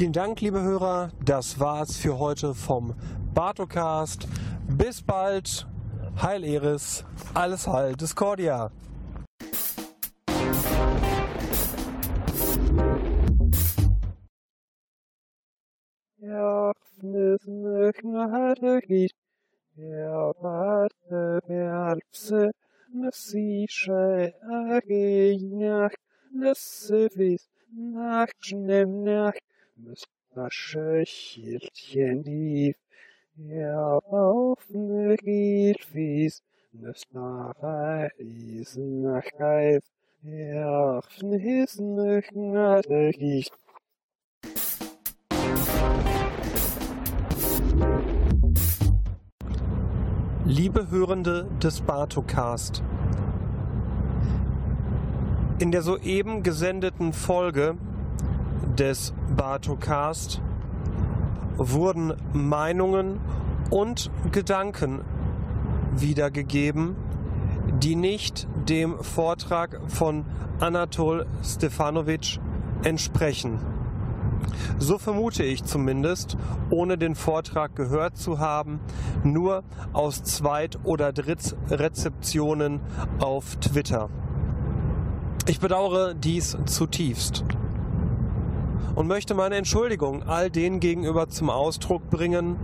Vielen 0.00 0.14
Dank, 0.14 0.40
liebe 0.40 0.62
Hörer. 0.62 1.10
Das 1.22 1.60
war's 1.60 1.98
für 1.98 2.18
heute 2.18 2.54
vom 2.54 2.94
Bartocast. 3.34 4.26
Bis 4.66 5.02
bald. 5.02 5.66
Heil 6.22 6.42
Eris. 6.42 7.04
Alles 7.34 7.68
Heil 7.68 7.96
Discordia. 7.96 8.70
Ja, 16.16 16.72
gnädig, 16.98 18.02
ja, 19.76 20.32
warte, 20.40 21.40
werpse, 21.46 22.52
nasische, 22.94 24.32
aginak, 24.48 24.49
müstasche, 30.50 31.04
chiltchen, 31.04 32.22
dief, 32.24 32.76
ja, 33.36 33.98
auf, 33.98 34.58
ne, 34.70 35.16
gilfis, 35.16 36.42
nüsnare, 36.72 38.10
isen, 38.18 39.02
nach, 39.02 39.24
geif, 39.38 39.84
ja, 40.22 41.00
fnisen, 41.02 42.22
gnädig, 42.22 43.50
Liebe 50.44 50.90
Hörende 50.90 51.46
des 51.62 51.80
Bartocast, 51.80 52.82
in 55.60 55.70
der 55.70 55.82
soeben 55.82 56.42
gesendeten 56.42 57.12
Folge 57.12 57.76
des 58.76 59.12
Bartocast 59.36 60.40
wurden 61.56 62.14
Meinungen 62.32 63.20
und 63.70 64.10
Gedanken 64.32 65.00
wiedergegeben, 65.94 66.96
die 67.82 67.96
nicht 67.96 68.48
dem 68.68 68.98
Vortrag 69.02 69.80
von 69.88 70.24
Anatol 70.60 71.26
Stefanovic 71.42 72.38
entsprechen. 72.82 73.58
So 74.78 74.98
vermute 74.98 75.42
ich 75.42 75.64
zumindest, 75.64 76.36
ohne 76.70 76.96
den 76.96 77.14
Vortrag 77.14 77.76
gehört 77.76 78.16
zu 78.16 78.38
haben, 78.38 78.80
nur 79.22 79.62
aus 79.92 80.22
Zweit- 80.22 80.78
oder 80.84 81.12
Drittrezeptionen 81.12 82.80
auf 83.18 83.56
Twitter. 83.56 84.08
Ich 85.46 85.60
bedauere 85.60 86.14
dies 86.14 86.56
zutiefst 86.64 87.44
und 88.94 89.06
möchte 89.06 89.34
meine 89.34 89.56
Entschuldigung 89.56 90.22
all 90.24 90.50
denen 90.50 90.80
gegenüber 90.80 91.28
zum 91.28 91.50
Ausdruck 91.50 92.10
bringen, 92.10 92.56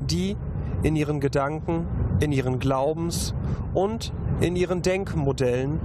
die 0.00 0.36
in 0.82 0.96
ihren 0.96 1.20
Gedanken, 1.20 1.86
in 2.20 2.32
ihren 2.32 2.58
Glaubens 2.58 3.34
und 3.74 4.12
in 4.40 4.56
ihren 4.56 4.82
Denkmodellen 4.82 5.80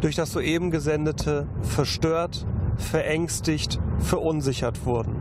durch 0.00 0.16
das 0.16 0.32
soeben 0.32 0.70
gesendete 0.70 1.46
verstört, 1.62 2.46
verängstigt, 2.76 3.80
verunsichert 3.98 4.84
wurden. 4.84 5.16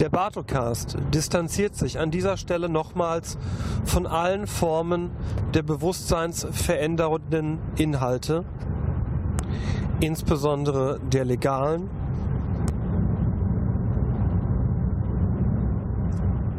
Der 0.00 0.08
Bartocast 0.08 0.96
distanziert 1.14 1.76
sich 1.76 2.00
an 2.00 2.10
dieser 2.10 2.36
Stelle 2.36 2.68
nochmals 2.68 3.38
von 3.84 4.08
allen 4.08 4.48
Formen 4.48 5.10
der 5.54 5.62
bewusstseinsverändernden 5.62 7.60
Inhalte, 7.76 8.44
insbesondere 10.00 11.00
der 11.12 11.24
legalen. 11.24 11.88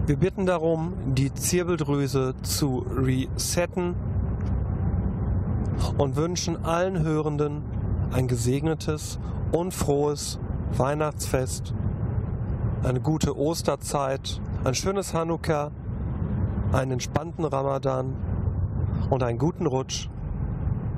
Wir 0.07 0.17
bitten 0.17 0.45
darum, 0.45 0.93
die 1.15 1.33
Zirbeldrüse 1.33 2.35
zu 2.43 2.85
resetten 2.95 3.95
und 5.97 6.15
wünschen 6.15 6.63
allen 6.63 7.01
Hörenden 7.01 7.63
ein 8.11 8.27
gesegnetes 8.27 9.19
und 9.51 9.73
frohes 9.73 10.39
Weihnachtsfest, 10.77 11.73
eine 12.83 13.01
gute 13.01 13.37
Osterzeit, 13.37 14.39
ein 14.63 14.75
schönes 14.75 15.13
Hanukkah, 15.13 15.71
einen 16.71 16.91
entspannten 16.91 17.45
Ramadan 17.45 18.13
und 19.09 19.23
einen 19.23 19.39
guten 19.39 19.65
Rutsch 19.65 20.07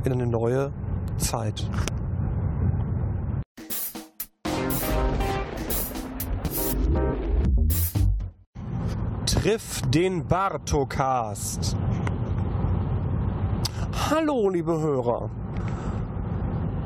in 0.04 0.12
eine 0.12 0.28
neue 0.28 0.72
Zeit. 1.18 1.70
Triff 9.48 9.82
den 9.88 10.28
Bartocast. 10.28 11.78
Hallo, 14.10 14.50
liebe 14.50 14.78
Hörer. 14.78 15.30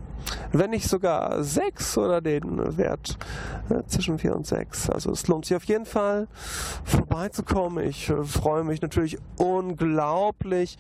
wenn 0.53 0.71
nicht 0.71 0.89
sogar 0.89 1.43
sechs 1.43 1.97
oder 1.99 2.21
den 2.21 2.77
Wert 2.77 3.19
äh, 3.71 3.83
zwischen 3.87 4.19
vier 4.19 4.35
und 4.35 4.47
sechs. 4.47 4.89
Also 4.91 5.11
es 5.11 5.27
lohnt 5.29 5.47
sich 5.47 5.57
auf 5.57 5.65
jeden 5.65 5.87
Fall 5.87 6.29
vorbeizukommen. 6.85 7.85
Ich 7.85 8.09
äh, 8.09 8.23
freue 8.25 8.65
mich 8.65 8.83
natürlich 8.83 9.19
unglaublich, 9.37 10.79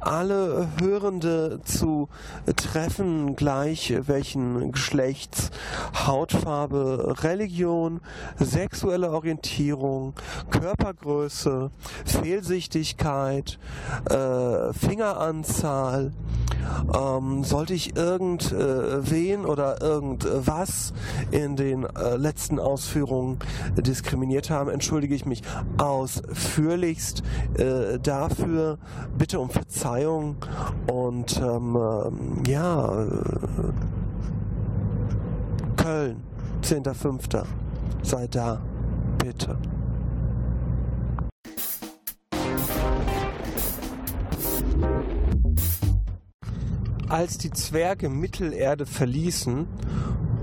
alle 0.00 0.68
Hörende 0.80 1.60
zu 1.64 2.08
treffen, 2.56 3.36
gleich 3.36 3.94
welchen 4.06 4.72
Geschlechts, 4.72 5.50
Hautfarbe, 6.06 7.16
Religion, 7.22 8.00
sexuelle 8.38 9.10
Orientierung, 9.10 10.14
Körpergröße, 10.50 11.70
Fehlsichtigkeit, 12.04 13.58
äh, 14.10 14.72
Fingeranzahl, 14.72 15.63
Unterzahl. 15.64 16.12
Ähm, 16.94 17.44
sollte 17.44 17.74
ich 17.74 17.96
irgendwen 17.96 19.44
oder 19.44 19.80
irgendwas 19.80 20.92
in 21.30 21.56
den 21.56 21.84
äh, 21.84 22.16
letzten 22.16 22.58
Ausführungen 22.58 23.38
diskriminiert 23.76 24.50
haben, 24.50 24.70
entschuldige 24.70 25.14
ich 25.14 25.24
mich 25.24 25.42
ausführlichst 25.78 27.22
äh, 27.58 27.98
dafür. 27.98 28.78
Bitte 29.16 29.40
um 29.40 29.50
Verzeihung 29.50 30.36
und 30.90 31.36
ähm, 31.38 31.76
ähm 31.76 32.42
ja, 32.46 33.02
äh, 33.02 33.06
Köln, 35.76 36.22
10.05. 36.62 37.44
Sei 38.02 38.26
da, 38.26 38.60
bitte. 39.18 39.56
Als 47.14 47.38
die 47.38 47.52
Zwerge 47.52 48.08
Mittelerde 48.08 48.86
verließen 48.86 49.68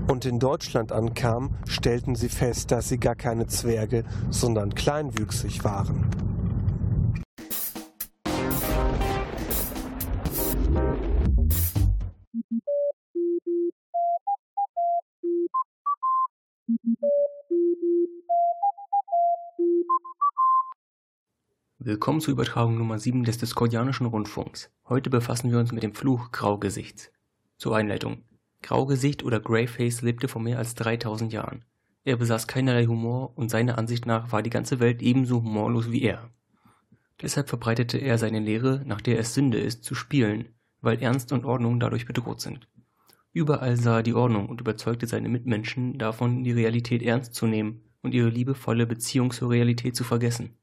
und 0.08 0.24
in 0.24 0.38
Deutschland 0.38 0.90
ankamen, 0.90 1.50
stellten 1.68 2.14
sie 2.14 2.30
fest, 2.30 2.70
dass 2.70 2.88
sie 2.88 2.96
gar 2.96 3.14
keine 3.14 3.46
Zwerge, 3.46 4.04
sondern 4.30 4.74
kleinwüchsig 4.74 5.64
waren. 5.64 6.06
Willkommen 21.84 22.20
zur 22.20 22.30
Übertragung 22.30 22.78
Nummer 22.78 22.96
7 22.96 23.24
des 23.24 23.38
Discordianischen 23.38 24.06
Rundfunks. 24.06 24.70
Heute 24.88 25.10
befassen 25.10 25.50
wir 25.50 25.58
uns 25.58 25.72
mit 25.72 25.82
dem 25.82 25.96
Fluch 25.96 26.30
Graugesichts. 26.30 27.10
Zur 27.58 27.74
Einleitung. 27.74 28.22
Graugesicht 28.62 29.24
oder 29.24 29.40
Greyface 29.40 30.02
lebte 30.02 30.28
vor 30.28 30.40
mehr 30.40 30.58
als 30.58 30.76
3000 30.76 31.32
Jahren. 31.32 31.64
Er 32.04 32.16
besaß 32.18 32.46
keinerlei 32.46 32.86
Humor 32.86 33.36
und 33.36 33.50
seiner 33.50 33.78
Ansicht 33.78 34.06
nach 34.06 34.30
war 34.30 34.44
die 34.44 34.50
ganze 34.50 34.78
Welt 34.78 35.02
ebenso 35.02 35.42
humorlos 35.42 35.90
wie 35.90 36.02
er. 36.02 36.30
Deshalb 37.20 37.48
verbreitete 37.48 37.98
er 37.98 38.16
seine 38.16 38.38
Lehre, 38.38 38.82
nach 38.86 39.00
der 39.00 39.18
es 39.18 39.34
Sünde 39.34 39.58
ist, 39.58 39.82
zu 39.82 39.96
spielen, 39.96 40.50
weil 40.82 41.02
Ernst 41.02 41.32
und 41.32 41.44
Ordnung 41.44 41.80
dadurch 41.80 42.06
bedroht 42.06 42.40
sind. 42.40 42.68
Überall 43.32 43.76
sah 43.76 43.96
er 43.96 44.02
die 44.04 44.14
Ordnung 44.14 44.48
und 44.48 44.60
überzeugte 44.60 45.08
seine 45.08 45.28
Mitmenschen 45.28 45.98
davon, 45.98 46.44
die 46.44 46.52
Realität 46.52 47.02
ernst 47.02 47.34
zu 47.34 47.48
nehmen 47.48 47.82
und 48.02 48.14
ihre 48.14 48.28
liebevolle 48.28 48.86
Beziehung 48.86 49.32
zur 49.32 49.50
Realität 49.50 49.96
zu 49.96 50.04
vergessen. 50.04 50.56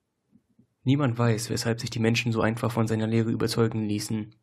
Niemand 0.83 1.17
weiß, 1.17 1.49
weshalb 1.49 1.79
sich 1.79 1.89
die 1.89 1.99
Menschen 1.99 2.31
so 2.31 2.41
einfach 2.41 2.71
von 2.71 2.87
seiner 2.87 3.07
Lehre 3.07 3.29
überzeugen 3.29 3.85
ließen. 3.85 4.33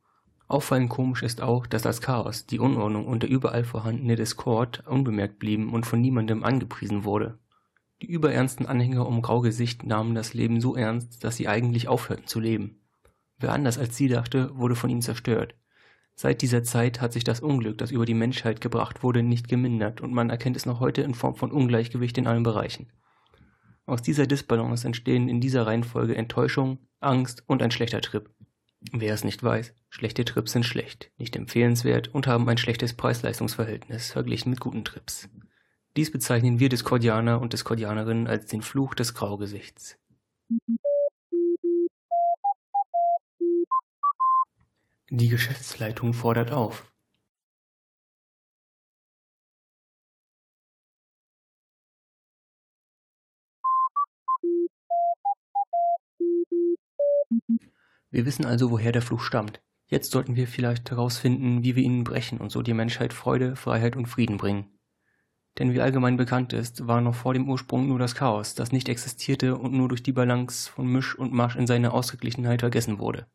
Auffallend 0.49 0.91
komisch 0.91 1.23
ist 1.23 1.41
auch, 1.43 1.67
dass 1.67 1.83
das 1.83 2.01
Chaos, 2.01 2.47
die 2.47 2.61
Unordnung 2.61 3.07
und 3.07 3.23
der 3.23 3.31
überall 3.31 3.65
vorhandene 3.65 4.17
Discord 4.17 4.87
unbemerkt 4.87 5.39
blieben 5.39 5.73
und 5.73 5.87
von 5.87 6.01
niemandem 6.01 6.45
angepriesen 6.45 7.05
wurde. 7.05 7.39
Die 8.03 8.07
überernsten 8.07 8.67
Anhänger 8.67 9.07
um 9.07 9.23
Graugesicht 9.23 9.85
nahmen 9.85 10.15
das 10.15 10.35
Leben 10.35 10.61
so 10.61 10.77
ernst, 10.77 11.25
dass 11.25 11.37
sie 11.37 11.49
eigentlich 11.49 11.89
aufhörten 11.89 12.27
zu 12.27 12.41
leben. 12.41 12.83
Wer 13.39 13.53
anders 13.53 13.79
als 13.79 13.97
sie 13.97 14.09
dachte, 14.09 14.57
wurde 14.57 14.77
von 14.77 14.91
ihnen 14.91 15.03
zerstört. 15.03 15.55
Seit 16.15 16.43
dieser 16.43 16.63
Zeit 16.63 17.01
hat 17.01 17.13
sich 17.13 17.25
das 17.25 17.41
Unglück, 17.41 17.79
das 17.79 17.91
über 17.91 18.07
die 18.07 18.15
Menschheit 18.15 18.61
gebracht 18.61 19.03
wurde, 19.03 19.23
nicht 19.23 19.49
gemindert 19.49 20.01
und 20.01 20.13
man 20.13 20.31
erkennt 20.31 20.57
es 20.57 20.65
noch 20.65 20.81
heute 20.81 21.03
in 21.03 21.15
Form 21.15 21.35
von 21.35 21.51
Ungleichgewicht 21.51 22.17
in 22.19 22.27
allen 22.27 22.43
Bereichen. 22.43 22.89
Aus 23.87 24.03
dieser 24.03 24.27
Disbalance 24.27 24.85
entstehen 24.85 25.29
in 25.29 25.41
dieser 25.41 25.65
Reihenfolge 25.67 26.17
Enttäuschung, 26.17 26.79
Angst 26.99 27.45
und 27.47 27.63
ein 27.63 27.71
schlechter 27.71 28.01
Trip. 28.01 28.29
Wer 28.93 29.15
es 29.15 29.23
nicht 29.23 29.43
weiß, 29.43 29.75
schlechte 29.89 30.25
Trips 30.25 30.53
sind 30.53 30.65
schlecht, 30.65 31.13
nicht 31.19 31.37
empfehlenswert 31.37 32.09
und 32.09 32.27
haben 32.27 32.49
ein 32.49 32.59
schlechtes 32.59 32.95
Preis-Leistungs-Verhältnis 32.95 34.11
verglichen 34.11 34.51
mit 34.51 34.61
guten 34.61 34.85
Trips. 34.85 35.29
Dies 35.97 36.11
bezeichnen 36.11 36.59
wir 36.59 36.69
Discordianer 36.69 37.41
und 37.41 37.53
Discordianerinnen 37.53 38.27
als 38.27 38.47
den 38.47 38.63
Fluch 38.63 38.95
des 38.95 39.15
Graugesichts. 39.15 39.97
Die 45.11 45.29
Geschäftsleitung 45.29 46.13
fordert 46.13 46.51
auf. 46.51 46.93
Wir 58.17 58.25
wissen 58.25 58.47
also, 58.47 58.71
woher 58.71 58.93
der 58.93 59.03
Fluch 59.03 59.21
stammt. 59.21 59.61
Jetzt 59.89 60.11
sollten 60.11 60.37
wir 60.37 60.49
vielleicht 60.49 60.91
herausfinden, 60.91 61.63
wie 61.63 61.77
wir 61.77 61.83
ihn 61.83 62.03
brechen 62.03 62.39
und 62.39 62.51
so 62.51 62.63
die 62.63 62.73
Menschheit 62.73 63.13
Freude, 63.13 63.57
Freiheit 63.57 63.95
und 63.95 64.07
Frieden 64.07 64.39
bringen. 64.39 64.71
Denn 65.59 65.75
wie 65.75 65.83
allgemein 65.83 66.17
bekannt 66.17 66.55
ist, 66.55 66.87
war 66.87 67.03
noch 67.03 67.15
vor 67.15 67.35
dem 67.35 67.47
Ursprung 67.47 67.87
nur 67.87 67.99
das 67.99 68.15
Chaos, 68.15 68.55
das 68.55 68.73
nicht 68.73 68.89
existierte 68.89 69.59
und 69.59 69.75
nur 69.75 69.91
durch 69.91 70.03
die 70.03 70.13
Balance 70.13 70.71
von 70.73 70.87
Misch 70.87 71.15
und 71.15 71.35
Masch 71.35 71.57
in 71.57 71.67
seiner 71.67 71.93
Ausgeglichenheit 71.93 72.61
vergessen 72.61 72.99
wurde. 72.99 73.27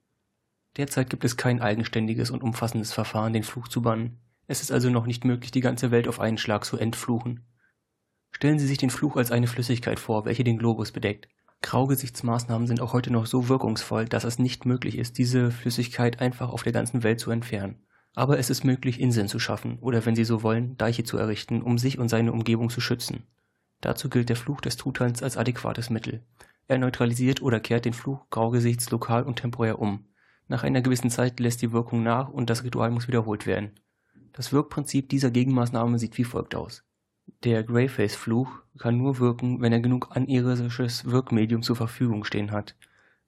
Derzeit 0.78 1.12
gibt 1.12 1.25
es 1.25 1.38
kein 1.38 1.62
eigenständiges 1.62 2.31
und 2.31 2.42
umfassendes 2.42 2.92
Verfahren, 2.92 3.34
den 3.34 3.44
Fluch 3.44 3.68
zu 3.68 3.84
bannen. 3.84 4.18
Es 4.48 4.63
ist 4.63 4.72
also 4.72 4.89
noch 4.89 5.06
nicht 5.06 5.25
möglich, 5.25 5.51
die 5.51 5.62
ganze 5.62 5.92
Welt 5.92 6.07
auf 6.07 6.19
einen 6.19 6.39
Schlag 6.39 6.66
zu 6.66 6.80
entfluchen. 6.80 7.45
Stellen 8.31 8.57
Sie 8.57 8.66
sich 8.66 8.80
den 8.80 8.89
Fluch 8.89 9.16
als 9.16 9.31
eine 9.31 9.45
Flüssigkeit 9.45 10.00
vor, 10.00 10.25
welche 10.25 10.44
den 10.44 10.57
Globus 10.57 10.92
bedeckt. 10.92 11.27
Graugesichtsmaßnahmen 11.62 12.68
sind 12.68 12.81
auch 12.81 12.94
heute 12.94 13.12
noch 13.12 13.25
so 13.25 13.48
wirkungsvoll, 13.48 14.06
dass 14.06 14.24
es 14.24 14.40
nicht 14.40 14.66
möglich 14.66 14.98
ist, 14.98 15.18
diese 15.18 15.52
Flüssigkeit 15.52 16.19
einfach 16.19 16.50
auf 16.50 16.63
der 16.63 16.72
ganzen 16.74 17.04
Welt 17.04 17.19
zu 17.19 17.31
entfernen. 17.31 17.84
Aber 18.13 18.40
es 18.40 18.50
ist 18.50 18.66
möglich, 18.66 19.00
Inseln 19.00 19.28
zu 19.28 19.40
schaffen 19.40 19.78
oder, 19.80 20.06
wenn 20.06 20.16
Sie 20.16 20.25
so 20.25 20.44
wollen, 20.44 20.75
Deiche 20.78 21.04
zu 21.04 21.18
errichten, 21.18 21.62
um 21.62 21.78
sich 21.78 21.98
und 21.98 22.10
seine 22.10 22.34
Umgebung 22.34 22.69
zu 22.69 22.81
schützen. 22.81 23.24
Dazu 23.80 24.10
gilt 24.10 24.30
der 24.30 24.36
Fluch 24.36 24.62
des 24.62 24.75
Truthahns 24.78 25.24
als 25.24 25.38
adäquates 25.38 25.90
Mittel. 25.90 26.22
Er 26.68 26.78
neutralisiert 26.78 27.42
oder 27.42 27.60
kehrt 27.60 27.86
den 27.86 27.94
Fluch 27.94 28.30
Graugesichts 28.30 28.92
lokal 28.92 29.24
und 29.24 29.38
temporär 29.38 29.80
um. 29.80 30.06
Nach 30.48 30.63
einer 30.63 30.82
gewissen 30.82 31.10
Zeit 31.10 31.39
lässt 31.39 31.62
die 31.62 31.72
Wirkung 31.72 32.03
nach 32.03 32.30
und 32.30 32.50
das 32.50 32.63
Ritual 32.63 32.91
muss 32.91 33.08
wiederholt 33.08 33.46
werden. 33.46 33.72
Das 34.34 34.51
Wirkprinzip 34.51 35.10
dieser 35.10 35.32
Gegenmaßnahme 35.32 35.98
sieht 36.00 36.18
wie 36.18 36.24
folgt 36.24 36.56
aus. 36.56 36.84
Der 37.44 37.63
Greyface-Fluch 37.63 38.50
kann 38.78 38.98
nur 38.98 39.20
wirken, 39.20 39.62
wenn 39.62 39.74
er 39.74 39.80
genug 39.80 40.16
anirisches 40.16 41.06
Wirkmedium 41.06 41.63
zur 41.63 41.75
Verfügung 41.75 42.24
stehen 42.24 42.51
hat. 42.51 42.75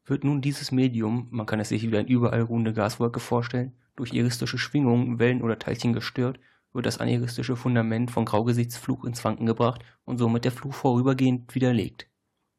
Wird 0.05 0.23
nun 0.23 0.41
dieses 0.41 0.71
Medium, 0.71 1.27
man 1.31 1.45
kann 1.45 1.59
es 1.59 1.69
sich 1.69 1.89
wie 1.89 1.97
eine 1.97 2.07
überall 2.07 2.41
ruhende 2.41 2.73
Gaswolke 2.73 3.19
vorstellen, 3.19 3.73
durch 3.95 4.13
iristische 4.13 4.57
Schwingungen, 4.57 5.17
Wellen 5.17 5.41
oder 5.41 5.57
Teilchen 5.57 5.93
gestört, 5.93 6.39
wird 6.73 6.85
das 6.85 6.99
aniristische 6.99 7.55
Fundament 7.55 8.11
von 8.11 8.25
Graugesichtsfluch 8.25 9.05
ins 9.05 9.23
Wanken 9.23 9.45
gebracht 9.45 9.83
und 10.05 10.17
somit 10.17 10.45
der 10.45 10.51
Fluch 10.51 10.73
vorübergehend 10.73 11.53
widerlegt. 11.55 12.07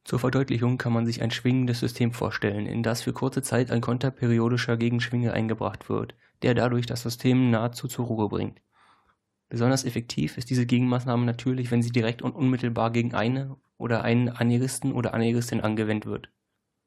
Zur 0.05 0.19
Verdeutlichung 0.19 0.77
kann 0.77 0.93
man 0.93 1.07
sich 1.07 1.23
ein 1.23 1.31
schwingendes 1.31 1.81
System 1.81 2.13
vorstellen, 2.13 2.67
in 2.67 2.83
das 2.83 3.03
für 3.03 3.13
kurze 3.13 3.43
Zeit 3.43 3.71
ein 3.71 3.81
konterperiodischer 3.81 4.77
Gegenschwinge 4.77 5.33
eingebracht 5.33 5.89
wird, 5.89 6.15
der 6.43 6.55
dadurch 6.55 6.87
das 6.87 7.03
System 7.03 7.51
nahezu 7.51 7.89
zur 7.89 8.07
Ruhe 8.07 8.29
bringt. 8.29 8.61
Besonders 9.49 9.85
effektiv 9.85 10.39
ist 10.39 10.51
diese 10.51 10.67
Gegenmaßnahme 10.67 11.25
natürlich, 11.25 11.71
wenn 11.71 11.83
sie 11.83 11.93
direkt 11.93 12.23
und 12.23 12.35
unmittelbar 12.35 12.91
gegen 12.91 13.15
eine 13.15 13.57
oder 13.77 14.03
einen 14.03 14.29
Aneuristen 14.29 14.93
oder 14.93 15.15
Aneuristin 15.15 15.61
angewendet 15.61 16.07
wird. 16.07 16.31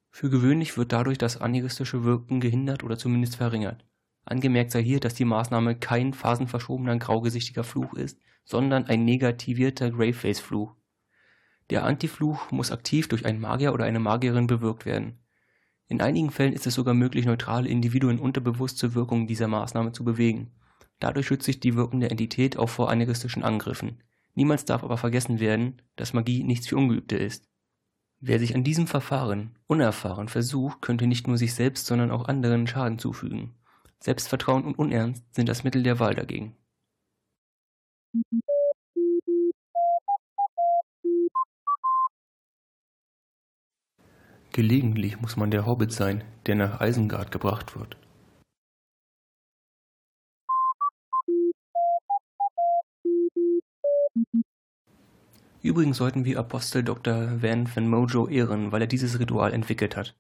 Für 0.10 0.30
gewöhnlich 0.30 0.78
wird 0.78 0.92
dadurch 0.92 1.18
das 1.18 1.40
aneuristische 1.40 2.04
Wirken 2.04 2.40
gehindert 2.40 2.84
oder 2.84 2.98
zumindest 2.98 3.36
verringert. 3.36 3.86
Angemerkt 4.26 4.72
sei 4.72 4.84
hier, 4.84 5.00
dass 5.00 5.14
die 5.14 5.26
Maßnahme 5.26 5.76
kein 5.76 6.14
phasenverschobener 6.14 6.98
graugesichtiger 6.98 7.64
Fluch 7.64 7.94
ist, 7.94 8.20
sondern 8.44 8.86
ein 8.86 9.06
negativierter 9.06 9.92
Greyface-Fluch. 9.92 10.74
Der 11.70 11.84
Antifluch 11.84 12.52
muss 12.52 12.72
aktiv 12.72 13.08
durch 13.08 13.26
einen 13.26 13.40
Magier 13.40 13.74
oder 13.74 13.86
eine 13.86 14.00
Magierin 14.00 14.48
bewirkt 14.48 14.86
werden. 14.86 15.20
In 15.88 16.02
einigen 16.02 16.32
Fällen 16.32 16.54
ist 16.54 16.68
es 16.68 16.74
sogar 16.74 16.94
möglich, 16.94 17.26
neutrale 17.26 17.70
Individuen 17.70 18.20
unterbewusst 18.20 18.78
zur 18.78 18.96
Wirkung 18.96 19.28
dieser 19.28 19.48
Maßnahme 19.48 19.92
zu 19.92 20.04
bewegen 20.04 20.52
Dadurch 21.00 21.28
schützt 21.28 21.46
sich 21.46 21.60
die 21.60 21.76
wirkende 21.76 22.10
Entität 22.10 22.58
auch 22.58 22.70
vor 22.70 22.90
aneurystischen 22.90 23.44
Angriffen. 23.44 24.02
Niemals 24.34 24.66
darf 24.66 24.84
aber 24.84 24.98
vergessen 24.98 25.40
werden, 25.40 25.82
dass 25.96 26.14
Magie 26.14 26.44
nichts 26.44 26.68
für 26.68 26.78
Ungeübte 26.78 27.18
ist. 27.18 27.48
Wer 28.20 28.40
sich 28.40 28.56
an 28.56 28.64
diesem 28.64 28.88
Verfahren 28.88 29.58
unerfahren 29.68 30.28
versucht, 30.28 30.82
könnte 30.82 31.06
nicht 31.06 31.28
nur 31.28 31.38
sich 31.38 31.54
selbst, 31.54 31.86
sondern 31.86 32.10
auch 32.10 32.28
anderen 32.28 32.66
Schaden 32.66 32.98
zufügen. 32.98 33.54
Selbstvertrauen 34.00 34.64
und 34.64 34.78
Unernst 34.80 35.24
sind 35.34 35.50
das 35.50 35.64
Mittel 35.64 35.84
der 35.84 36.00
Wahl 36.00 36.16
dagegen. 36.16 36.56
Gelegentlich 44.52 45.22
muss 45.22 45.36
man 45.36 45.52
der 45.52 45.68
Hobbit 45.68 45.92
sein, 45.92 46.24
der 46.48 46.56
nach 46.56 46.82
Isengard 46.82 47.32
gebracht 47.32 47.78
wird. 47.78 47.98
Übrigens 55.68 55.98
sollten 55.98 56.24
wir 56.24 56.40
Apostel 56.40 56.82
Dr. 56.82 57.42
Van 57.42 57.68
Van 57.76 57.90
Mojo 57.90 58.30
ehren, 58.30 58.72
weil 58.72 58.80
er 58.80 58.88
dieses 58.88 59.20
Ritual 59.20 59.52
entwickelt 59.52 59.98
hat. 59.98 60.16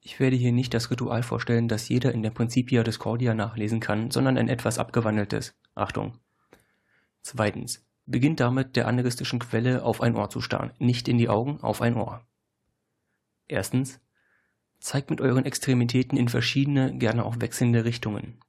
Ich 0.00 0.18
werde 0.18 0.36
hier 0.36 0.52
nicht 0.52 0.72
das 0.72 0.90
Ritual 0.90 1.22
vorstellen, 1.22 1.68
das 1.68 1.90
jeder 1.90 2.12
in 2.12 2.22
der 2.22 2.30
Principia 2.30 2.82
Discordia 2.82 3.34
nachlesen 3.34 3.80
kann, 3.80 4.10
sondern 4.10 4.38
ein 4.38 4.48
etwas 4.48 4.78
abgewandeltes. 4.78 5.54
Achtung. 5.74 6.16
Zweitens. 7.20 7.86
Beginnt 8.06 8.40
damit, 8.40 8.74
der 8.74 8.88
aneurystischen 8.88 9.38
Quelle 9.38 9.84
auf 9.84 10.00
ein 10.00 10.16
Ohr 10.16 10.30
zu 10.30 10.40
starren, 10.40 10.72
nicht 10.78 11.08
in 11.08 11.18
die 11.18 11.28
Augen, 11.28 11.60
auf 11.60 11.82
ein 11.82 11.96
Ohr. 11.96 12.24
Erstens. 13.48 14.00
Zeigt 14.78 15.10
mit 15.10 15.20
euren 15.20 15.44
Extremitäten 15.44 16.16
in 16.16 16.28
verschiedene, 16.28 16.96
gerne 16.96 17.26
auch 17.26 17.38
wechselnde 17.38 17.84
Richtungen. 17.84 18.40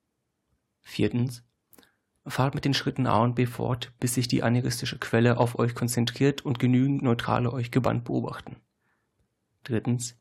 Viertens. 0.80 1.44
Fahrt 2.28 2.54
mit 2.54 2.66
den 2.66 2.74
Schritten 2.74 3.08
A 3.08 3.24
und 3.24 3.36
B 3.36 3.46
fort, 3.46 3.94
bis 4.00 4.14
sich 4.14 4.28
die 4.28 4.44
aneurystische 4.44 5.00
Quelle 5.00 5.38
auf 5.38 5.58
euch 5.58 5.74
konzentriert 5.74 6.46
und 6.46 6.60
genügend 6.60 7.02
Neutrale 7.02 7.52
euch 7.52 7.72
gebannt 7.72 8.04
beobachten. 8.04 8.58
Drittens. 9.64 10.18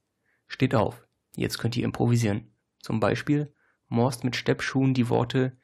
Steht 0.47 0.75
auf. 0.75 1.07
Jetzt 1.37 1.59
könnt 1.59 1.76
ihr 1.76 1.85
improvisieren. 1.85 2.52
Zum 2.80 3.00
Beispiel 3.00 3.52
morst 3.88 4.25
mit 4.25 4.37
Steppschuhen 4.37 4.95
die 4.95 5.09
Worte 5.09 5.57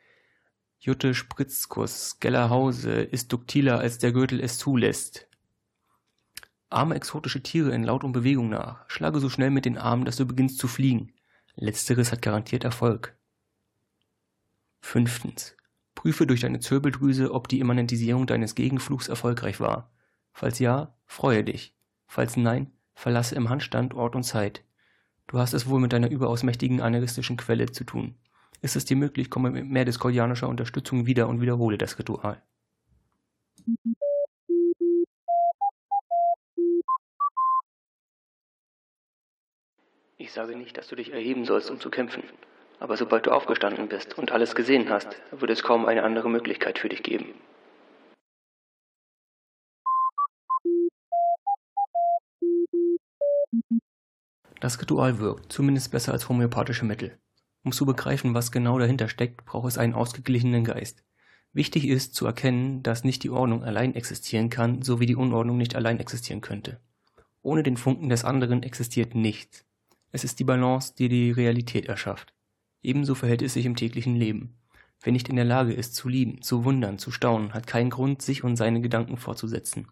Jutte 0.78 1.14
Spritzkuss, 1.14 2.20
Gellerhause 2.20 3.00
ist 3.00 3.32
duktiler 3.32 3.78
als 3.78 3.98
der 3.98 4.12
Gürtel 4.12 4.40
es 4.40 4.58
zulässt. 4.58 5.26
Arme 6.68 6.94
exotische 6.94 7.42
Tiere 7.42 7.72
in 7.74 7.82
Laut 7.82 8.04
und 8.04 8.12
Bewegung 8.12 8.50
nach. 8.50 8.88
Schlage 8.88 9.20
so 9.20 9.30
schnell 9.30 9.50
mit 9.50 9.64
den 9.64 9.78
Armen, 9.78 10.04
dass 10.04 10.16
du 10.16 10.26
beginnst 10.26 10.58
zu 10.58 10.68
fliegen. 10.68 11.12
Letzteres 11.54 12.12
hat 12.12 12.20
garantiert 12.20 12.64
Erfolg. 12.64 13.16
Fünftens. 14.80 15.56
Prüfe 15.96 16.28
durch 16.28 16.42
deine 16.42 16.60
Zirbeldrüse, 16.60 17.32
ob 17.32 17.48
die 17.48 17.58
Immanentisierung 17.58 18.28
deines 18.28 18.54
Gegenflugs 18.54 19.08
erfolgreich 19.08 19.58
war. 19.58 19.90
Falls 20.32 20.60
ja, 20.60 20.94
freue 21.06 21.42
dich. 21.42 21.74
Falls 22.06 22.36
nein, 22.36 22.70
verlasse 22.94 23.34
im 23.34 23.48
Handstand 23.48 23.94
Ort 23.94 24.14
und 24.14 24.22
Zeit. 24.22 24.62
Du 25.26 25.38
hast 25.38 25.54
es 25.54 25.68
wohl 25.68 25.80
mit 25.80 25.92
deiner 25.92 26.10
überaus 26.10 26.44
mächtigen 26.44 26.80
aneurystischen 26.80 27.36
Quelle 27.36 27.72
zu 27.72 27.82
tun. 27.82 28.14
Ist 28.62 28.76
es 28.76 28.84
dir 28.84 28.96
möglich, 28.96 29.30
komme 29.30 29.50
mit 29.50 29.66
mehr 29.66 29.84
diskordianischer 29.84 30.48
Unterstützung 30.48 31.06
wieder 31.06 31.28
und 31.28 31.40
wiederhole 31.40 31.78
das 31.78 31.98
Ritual. 31.98 32.40
Ich 40.18 40.32
sage 40.32 40.56
nicht, 40.56 40.76
dass 40.76 40.88
du 40.88 40.96
dich 40.96 41.12
erheben 41.12 41.44
sollst, 41.44 41.70
um 41.70 41.80
zu 41.80 41.90
kämpfen. 41.90 42.22
Aber 42.78 42.96
sobald 42.96 43.26
du 43.26 43.30
aufgestanden 43.30 43.88
bist 43.88 44.18
und 44.18 44.32
alles 44.32 44.54
gesehen 44.54 44.90
hast, 44.90 45.08
wird 45.30 45.50
es 45.50 45.62
kaum 45.62 45.86
eine 45.86 46.02
andere 46.02 46.28
Möglichkeit 46.28 46.78
für 46.78 46.88
dich 46.88 47.02
geben. 47.02 47.34
Das 54.60 54.80
Ritual 54.80 55.18
wirkt, 55.18 55.52
zumindest 55.52 55.90
besser 55.92 56.12
als 56.12 56.28
homöopathische 56.28 56.84
Mittel. 56.84 57.18
Um 57.62 57.72
zu 57.72 57.84
begreifen, 57.84 58.34
was 58.34 58.52
genau 58.52 58.78
dahinter 58.78 59.08
steckt, 59.08 59.44
braucht 59.44 59.68
es 59.68 59.78
einen 59.78 59.94
ausgeglichenen 59.94 60.64
Geist. 60.64 61.02
Wichtig 61.52 61.88
ist 61.88 62.14
zu 62.14 62.26
erkennen, 62.26 62.82
dass 62.82 63.04
nicht 63.04 63.22
die 63.22 63.30
Ordnung 63.30 63.64
allein 63.64 63.94
existieren 63.94 64.50
kann, 64.50 64.82
so 64.82 65.00
wie 65.00 65.06
die 65.06 65.16
Unordnung 65.16 65.56
nicht 65.56 65.74
allein 65.74 65.98
existieren 65.98 66.42
könnte. 66.42 66.80
Ohne 67.42 67.62
den 67.62 67.76
Funken 67.76 68.08
des 68.08 68.24
anderen 68.24 68.62
existiert 68.62 69.14
nichts. 69.14 69.64
Es 70.12 70.24
ist 70.24 70.38
die 70.38 70.44
Balance, 70.44 70.94
die 70.96 71.08
die 71.08 71.30
Realität 71.30 71.86
erschafft. 71.86 72.35
Ebenso 72.86 73.16
verhält 73.16 73.42
es 73.42 73.54
sich 73.54 73.66
im 73.66 73.74
täglichen 73.74 74.14
Leben. 74.14 74.54
Wer 75.02 75.12
nicht 75.12 75.28
in 75.28 75.34
der 75.34 75.44
Lage 75.44 75.72
ist 75.72 75.96
zu 75.96 76.08
lieben, 76.08 76.40
zu 76.40 76.64
wundern, 76.64 76.98
zu 77.00 77.10
staunen, 77.10 77.52
hat 77.52 77.66
keinen 77.66 77.90
Grund, 77.90 78.22
sich 78.22 78.44
und 78.44 78.54
seine 78.54 78.80
Gedanken 78.80 79.16
fortzusetzen. 79.16 79.88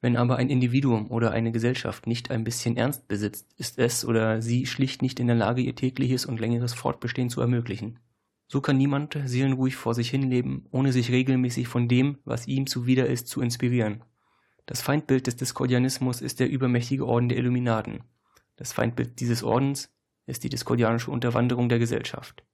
Wenn 0.00 0.16
aber 0.16 0.38
ein 0.38 0.50
Individuum 0.50 1.08
oder 1.08 1.30
eine 1.30 1.52
Gesellschaft 1.52 2.08
nicht 2.08 2.32
ein 2.32 2.42
bisschen 2.42 2.76
Ernst 2.76 3.06
besitzt, 3.06 3.46
ist 3.58 3.78
es 3.78 4.04
oder 4.04 4.42
sie 4.42 4.66
schlicht 4.66 5.02
nicht 5.02 5.20
in 5.20 5.28
der 5.28 5.36
Lage, 5.36 5.62
ihr 5.62 5.76
tägliches 5.76 6.26
und 6.26 6.40
längeres 6.40 6.74
Fortbestehen 6.74 7.30
zu 7.30 7.40
ermöglichen. 7.40 8.00
So 8.48 8.60
kann 8.60 8.76
niemand 8.76 9.16
seelenruhig 9.24 9.76
vor 9.76 9.94
sich 9.94 10.10
hinleben, 10.10 10.66
ohne 10.72 10.92
sich 10.92 11.12
regelmäßig 11.12 11.68
von 11.68 11.86
dem, 11.86 12.18
was 12.24 12.48
ihm 12.48 12.66
zuwider 12.66 13.06
ist, 13.06 13.28
zu 13.28 13.40
inspirieren. 13.40 14.02
Das 14.66 14.82
Feindbild 14.82 15.28
des 15.28 15.36
Diskordianismus 15.36 16.20
ist 16.20 16.40
der 16.40 16.50
übermächtige 16.50 17.06
Orden 17.06 17.28
der 17.28 17.38
Illuminaten. 17.38 18.02
Das 18.56 18.72
Feindbild 18.72 19.20
dieses 19.20 19.44
Ordens 19.44 19.92
ist 20.26 20.44
die 20.44 20.48
diskordianische 20.48 21.10
Unterwanderung 21.10 21.68
der 21.68 21.78
Gesellschaft. 21.78 22.44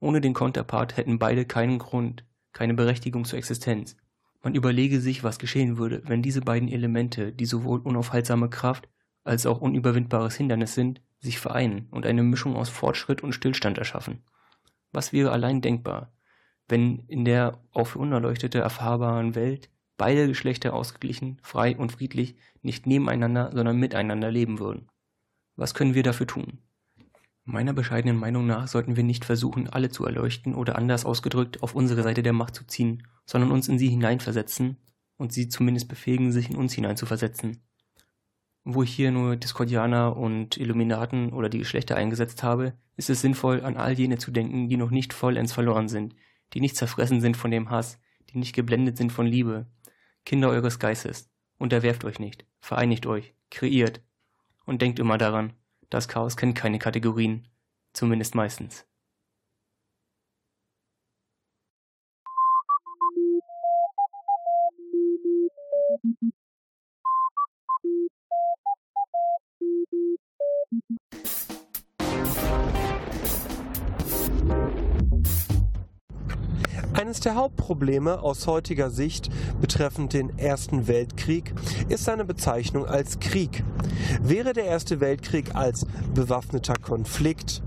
Ohne 0.00 0.20
den 0.20 0.34
Konterpart 0.34 0.96
hätten 0.96 1.18
beide 1.18 1.44
keinen 1.44 1.78
Grund, 1.78 2.24
keine 2.52 2.74
Berechtigung 2.74 3.24
zur 3.24 3.38
Existenz. 3.38 3.96
Man 4.42 4.54
überlege 4.54 5.00
sich, 5.00 5.22
was 5.22 5.38
geschehen 5.38 5.76
würde, 5.76 6.02
wenn 6.06 6.22
diese 6.22 6.40
beiden 6.40 6.68
Elemente, 6.68 7.32
die 7.32 7.44
sowohl 7.44 7.80
unaufhaltsame 7.80 8.48
Kraft 8.48 8.88
als 9.22 9.44
auch 9.44 9.60
unüberwindbares 9.60 10.36
Hindernis 10.36 10.74
sind, 10.74 11.02
sich 11.18 11.38
vereinen 11.38 11.86
und 11.90 12.06
eine 12.06 12.22
Mischung 12.22 12.56
aus 12.56 12.70
Fortschritt 12.70 13.22
und 13.22 13.34
Stillstand 13.34 13.76
erschaffen. 13.76 14.22
Was 14.92 15.12
wäre 15.12 15.32
allein 15.32 15.60
denkbar, 15.60 16.12
wenn 16.66 17.00
in 17.08 17.26
der 17.26 17.60
auch 17.72 17.88
für 17.88 17.98
Unerleuchtete 17.98 18.58
erfahrbaren 18.58 19.34
Welt 19.34 19.68
beide 19.98 20.26
Geschlechter 20.26 20.72
ausgeglichen, 20.72 21.38
frei 21.42 21.76
und 21.76 21.92
friedlich 21.92 22.36
nicht 22.62 22.86
nebeneinander, 22.86 23.50
sondern 23.52 23.76
miteinander 23.76 24.30
leben 24.30 24.58
würden? 24.58 24.88
Was 25.56 25.74
können 25.74 25.94
wir 25.94 26.02
dafür 26.02 26.26
tun? 26.26 26.58
Meiner 27.52 27.72
bescheidenen 27.72 28.16
Meinung 28.16 28.46
nach 28.46 28.68
sollten 28.68 28.94
wir 28.94 29.02
nicht 29.02 29.24
versuchen, 29.24 29.68
alle 29.68 29.88
zu 29.90 30.04
erleuchten 30.04 30.54
oder 30.54 30.76
anders 30.76 31.04
ausgedrückt 31.04 31.64
auf 31.64 31.74
unsere 31.74 32.04
Seite 32.04 32.22
der 32.22 32.32
Macht 32.32 32.54
zu 32.54 32.64
ziehen, 32.64 33.08
sondern 33.26 33.50
uns 33.50 33.66
in 33.66 33.76
sie 33.76 33.88
hineinversetzen 33.88 34.76
und 35.16 35.32
sie 35.32 35.48
zumindest 35.48 35.88
befähigen, 35.88 36.30
sich 36.30 36.48
in 36.48 36.54
uns 36.54 36.74
hineinzuversetzen. 36.74 37.60
Wo 38.62 38.84
ich 38.84 38.94
hier 38.94 39.10
nur 39.10 39.34
Diskordianer 39.34 40.16
und 40.16 40.58
Illuminaten 40.58 41.32
oder 41.32 41.48
die 41.48 41.58
Geschlechter 41.58 41.96
eingesetzt 41.96 42.44
habe, 42.44 42.74
ist 42.96 43.10
es 43.10 43.20
sinnvoll, 43.20 43.64
an 43.64 43.76
all 43.76 43.98
jene 43.98 44.18
zu 44.18 44.30
denken, 44.30 44.68
die 44.68 44.76
noch 44.76 44.92
nicht 44.92 45.12
vollends 45.12 45.52
verloren 45.52 45.88
sind, 45.88 46.14
die 46.52 46.60
nicht 46.60 46.76
zerfressen 46.76 47.20
sind 47.20 47.36
von 47.36 47.50
dem 47.50 47.68
Hass, 47.68 47.98
die 48.30 48.38
nicht 48.38 48.54
geblendet 48.54 48.96
sind 48.96 49.10
von 49.10 49.26
Liebe. 49.26 49.66
Kinder 50.24 50.50
eures 50.50 50.78
Geistes, 50.78 51.28
unterwerft 51.58 52.04
euch 52.04 52.20
nicht, 52.20 52.46
vereinigt 52.60 53.06
euch, 53.06 53.34
kreiert 53.50 54.02
und 54.66 54.82
denkt 54.82 55.00
immer 55.00 55.18
daran, 55.18 55.54
das 55.90 56.08
Chaos 56.08 56.36
kennt 56.36 56.56
keine 56.56 56.78
Kategorien, 56.78 57.48
zumindest 57.92 58.34
meistens. 58.34 58.89
Eines 77.10 77.18
der 77.18 77.34
Hauptprobleme 77.34 78.22
aus 78.22 78.46
heutiger 78.46 78.88
Sicht 78.88 79.30
betreffend 79.60 80.12
den 80.12 80.38
Ersten 80.38 80.86
Weltkrieg 80.86 81.52
ist 81.88 82.04
seine 82.04 82.24
Bezeichnung 82.24 82.86
als 82.86 83.18
Krieg. 83.18 83.64
Wäre 84.22 84.52
der 84.52 84.66
Erste 84.66 85.00
Weltkrieg 85.00 85.56
als 85.56 85.86
bewaffneter 86.14 86.74
Konflikt, 86.74 87.64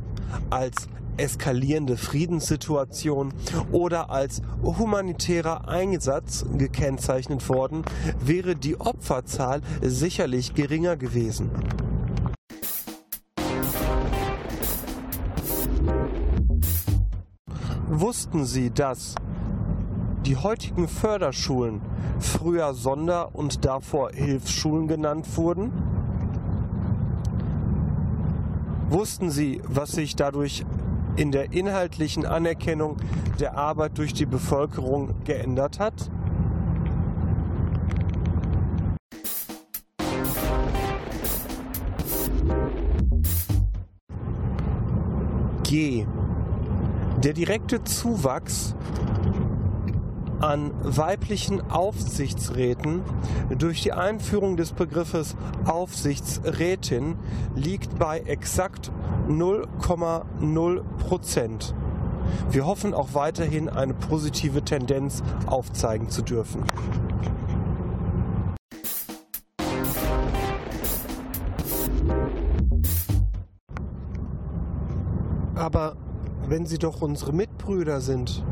als 0.49 0.87
eskalierende 1.17 1.97
Friedenssituation 1.97 3.33
oder 3.73 4.09
als 4.11 4.41
humanitärer 4.63 5.67
Einsatz 5.67 6.45
gekennzeichnet 6.57 7.49
worden, 7.49 7.83
wäre 8.23 8.55
die 8.55 8.79
Opferzahl 8.79 9.59
sicherlich 9.81 10.53
geringer 10.53 10.95
gewesen. 10.95 11.51
Wussten 17.95 18.45
Sie, 18.45 18.71
dass 18.71 19.15
die 20.25 20.37
heutigen 20.37 20.87
Förderschulen 20.87 21.81
früher 22.19 22.73
Sonder- 22.73 23.35
und 23.35 23.65
davor 23.65 24.11
Hilfsschulen 24.11 24.87
genannt 24.87 25.27
wurden? 25.37 25.71
Wussten 28.89 29.31
Sie, 29.31 29.61
was 29.67 29.91
sich 29.91 30.15
dadurch 30.15 30.65
in 31.15 31.31
der 31.31 31.51
inhaltlichen 31.51 32.25
Anerkennung 32.25 32.97
der 33.39 33.57
Arbeit 33.57 33.97
durch 33.97 34.13
die 34.13 34.25
Bevölkerung 34.25 35.13
geändert 35.25 35.79
hat? 35.79 36.09
G. 45.63 46.05
Der 47.23 47.33
direkte 47.33 47.83
Zuwachs 47.83 48.75
an 50.43 50.73
weiblichen 50.83 51.71
Aufsichtsräten 51.71 53.01
durch 53.57 53.81
die 53.81 53.93
Einführung 53.93 54.57
des 54.57 54.73
Begriffes 54.73 55.37
Aufsichtsrätin 55.63 57.15
liegt 57.55 57.97
bei 57.97 58.19
exakt 58.19 58.91
0,0 59.29 60.83
Prozent. 60.97 61.73
Wir 62.51 62.65
hoffen 62.65 62.93
auch 62.93 63.13
weiterhin 63.13 63.69
eine 63.69 63.93
positive 63.93 64.61
Tendenz 64.63 65.23
aufzeigen 65.45 66.09
zu 66.09 66.21
dürfen. 66.21 66.65
Aber 75.55 75.95
wenn 76.49 76.65
sie 76.65 76.79
doch 76.79 77.01
unsere 77.01 77.31
Mitbrüder 77.31 78.01
sind, 78.01 78.43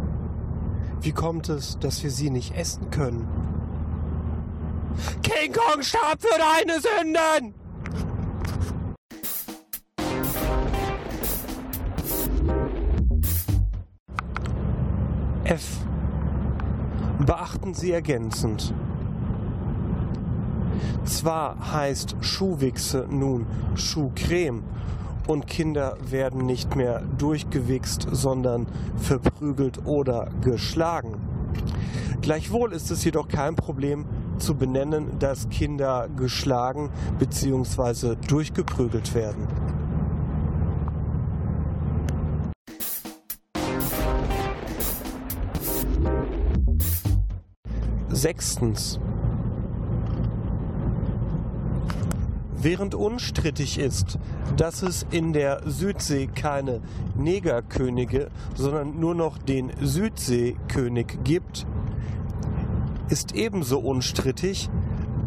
wie 1.01 1.11
kommt 1.11 1.49
es, 1.49 1.79
dass 1.79 2.03
wir 2.03 2.11
sie 2.11 2.29
nicht 2.29 2.55
essen 2.55 2.89
können? 2.91 3.27
King 5.23 5.53
Kong 5.53 5.81
starb 5.81 6.21
für 6.21 6.37
deine 6.37 6.79
Sünden! 6.79 7.55
F. 15.43 15.79
Beachten 17.19 17.73
Sie 17.73 17.91
ergänzend. 17.91 18.73
Zwar 21.03 21.73
heißt 21.73 22.15
Schuhwichse 22.21 23.07
nun 23.09 23.45
Schuhcreme 23.75 24.63
und 25.27 25.47
Kinder 25.47 25.97
werden 26.09 26.45
nicht 26.45 26.75
mehr 26.75 27.01
durchgewichst, 27.17 28.07
sondern 28.11 28.67
verprügelt 28.97 29.85
oder 29.85 30.29
geschlagen. 30.41 31.17
Gleichwohl 32.21 32.73
ist 32.73 32.91
es 32.91 33.03
jedoch 33.03 33.27
kein 33.27 33.55
Problem 33.55 34.05
zu 34.37 34.55
benennen, 34.55 35.17
dass 35.19 35.49
Kinder 35.49 36.07
geschlagen 36.15 36.89
bzw. 37.19 38.15
durchgeprügelt 38.27 39.15
werden. 39.15 39.47
Sechstens. 48.09 48.99
Während 52.63 52.93
unstrittig 52.93 53.79
ist, 53.79 54.19
dass 54.57 54.81
es 54.81 55.05
in 55.11 55.33
der 55.33 55.61
Südsee 55.65 56.27
keine 56.27 56.81
Negerkönige, 57.15 58.29
sondern 58.55 58.99
nur 58.99 59.15
noch 59.15 59.37
den 59.37 59.71
Südseekönig 59.79 61.19
gibt, 61.23 61.65
ist 63.09 63.35
ebenso 63.35 63.79
unstrittig, 63.79 64.69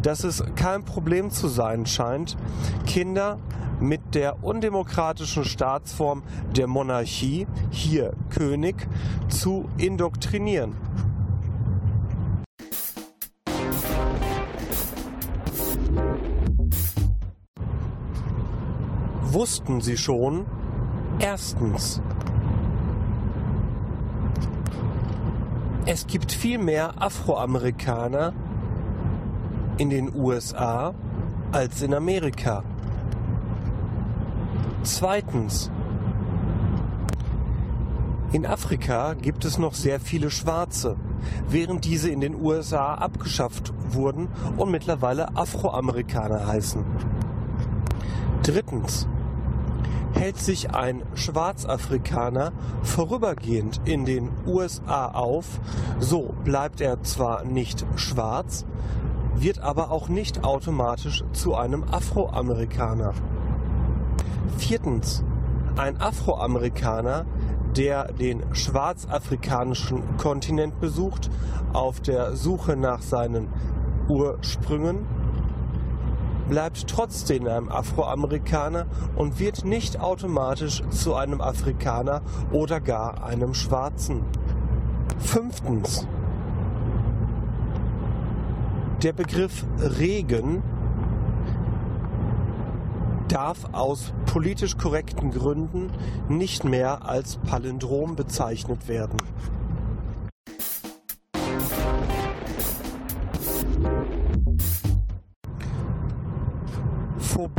dass 0.03 0.25
es 0.25 0.43
kein 0.55 0.85
Problem 0.85 1.31
zu 1.31 1.49
sein 1.49 1.87
scheint, 1.87 2.37
Kinder 2.87 3.39
mit 3.81 4.15
der 4.15 4.43
undemokratischen 4.45 5.45
Staatsform 5.45 6.23
der 6.57 6.67
Monarchie, 6.67 7.47
hier 7.71 8.15
König, 8.31 8.87
zu 9.29 9.69
indoktrinieren. 9.77 10.77
Wussten 19.35 19.81
sie 19.81 19.97
schon, 19.97 20.47
erstens, 21.19 22.01
es 25.87 26.07
gibt 26.07 26.33
viel 26.33 26.59
mehr 26.59 27.03
Afroamerikaner 27.03 28.33
in 29.77 29.91
den 29.91 30.15
USA 30.15 30.95
als 31.51 31.83
in 31.83 31.93
Amerika. 31.95 32.63
Zweitens, 34.85 35.71
in 38.33 38.47
Afrika 38.47 39.15
gibt 39.15 39.45
es 39.45 39.59
noch 39.59 39.75
sehr 39.75 39.99
viele 39.99 40.31
Schwarze, 40.31 40.97
während 41.49 41.85
diese 41.85 42.09
in 42.09 42.21
den 42.21 42.41
USA 42.41 42.95
abgeschafft 42.95 43.73
wurden 43.91 44.29
und 44.57 44.71
mittlerweile 44.71 45.37
Afroamerikaner 45.37 46.47
heißen. 46.47 46.85
Drittens, 48.43 49.09
hält 50.15 50.39
sich 50.39 50.71
ein 50.71 51.03
Schwarzafrikaner 51.15 52.53
vorübergehend 52.83 53.81
in 53.85 54.05
den 54.05 54.31
USA 54.47 55.09
auf, 55.09 55.61
so 55.99 56.35
bleibt 56.45 56.81
er 56.81 57.03
zwar 57.03 57.45
nicht 57.45 57.85
schwarz, 57.97 58.65
wird 59.35 59.61
aber 59.61 59.91
auch 59.91 60.09
nicht 60.09 60.45
automatisch 60.45 61.25
zu 61.33 61.55
einem 61.55 61.85
Afroamerikaner. 61.85 63.13
Viertens. 64.57 65.25
Ein 65.77 66.01
Afroamerikaner, 66.01 67.27
der 67.77 68.13
den 68.13 68.45
schwarzafrikanischen 68.55 70.17
Kontinent 70.19 70.79
besucht, 70.79 71.31
auf 71.73 72.01
der 72.01 72.37
Suche 72.37 72.77
nach 72.77 73.03
seinen 73.03 73.49
Ursprüngen, 74.09 75.05
bleibt 76.49 76.87
trotzdem 76.89 77.47
ein 77.47 77.71
Afroamerikaner 77.71 78.87
und 79.17 79.39
wird 79.39 79.65
nicht 79.65 80.01
automatisch 80.01 80.83
zu 80.91 81.15
einem 81.15 81.41
Afrikaner 81.41 82.23
oder 82.53 82.81
gar 82.81 83.25
einem 83.25 83.55
Schwarzen. 83.55 84.23
Fünftens. 85.19 86.07
Der 89.03 89.13
Begriff 89.13 89.65
Regen 89.79 90.63
darf 93.29 93.69
aus 93.73 94.13
politisch 94.27 94.77
korrekten 94.77 95.31
Gründen 95.31 95.91
nicht 96.29 96.65
mehr 96.65 97.09
als 97.09 97.37
Palindrom 97.39 98.17
bezeichnet 98.17 98.87
werden. 98.89 99.17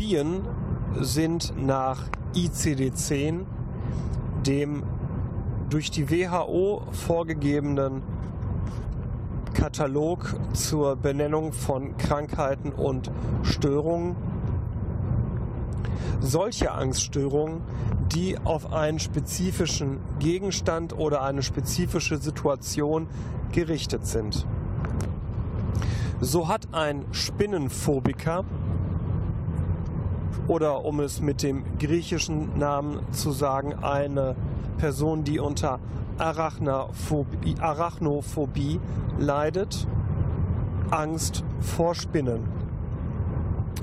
Phobien 0.05 0.41
sind 1.01 1.53
nach 1.57 2.03
ICD-10, 2.35 3.45
dem 4.45 4.83
durch 5.71 5.89
die 5.89 6.11
WHO 6.11 6.83
vorgegebenen 6.91 8.03
Katalog 9.55 10.35
zur 10.53 10.95
Benennung 10.95 11.53
von 11.53 11.97
Krankheiten 11.97 12.71
und 12.71 13.09
Störungen, 13.41 14.15
solche 16.19 16.71
Angststörungen, 16.71 17.61
die 18.13 18.37
auf 18.37 18.73
einen 18.73 18.99
spezifischen 18.99 19.97
Gegenstand 20.19 20.95
oder 20.95 21.23
eine 21.23 21.41
spezifische 21.41 22.17
Situation 22.17 23.07
gerichtet 23.51 24.05
sind. 24.05 24.45
So 26.21 26.47
hat 26.47 26.67
ein 26.73 27.05
Spinnenphobiker 27.11 28.45
oder 30.47 30.85
um 30.85 30.99
es 30.99 31.21
mit 31.21 31.43
dem 31.43 31.63
griechischen 31.79 32.57
Namen 32.57 32.99
zu 33.11 33.31
sagen, 33.31 33.73
eine 33.75 34.35
Person, 34.77 35.23
die 35.23 35.39
unter 35.39 35.79
Arachnophobie, 36.17 37.55
Arachnophobie 37.59 38.79
leidet, 39.19 39.87
Angst 40.91 41.43
vor 41.59 41.95
Spinnen. 41.95 42.43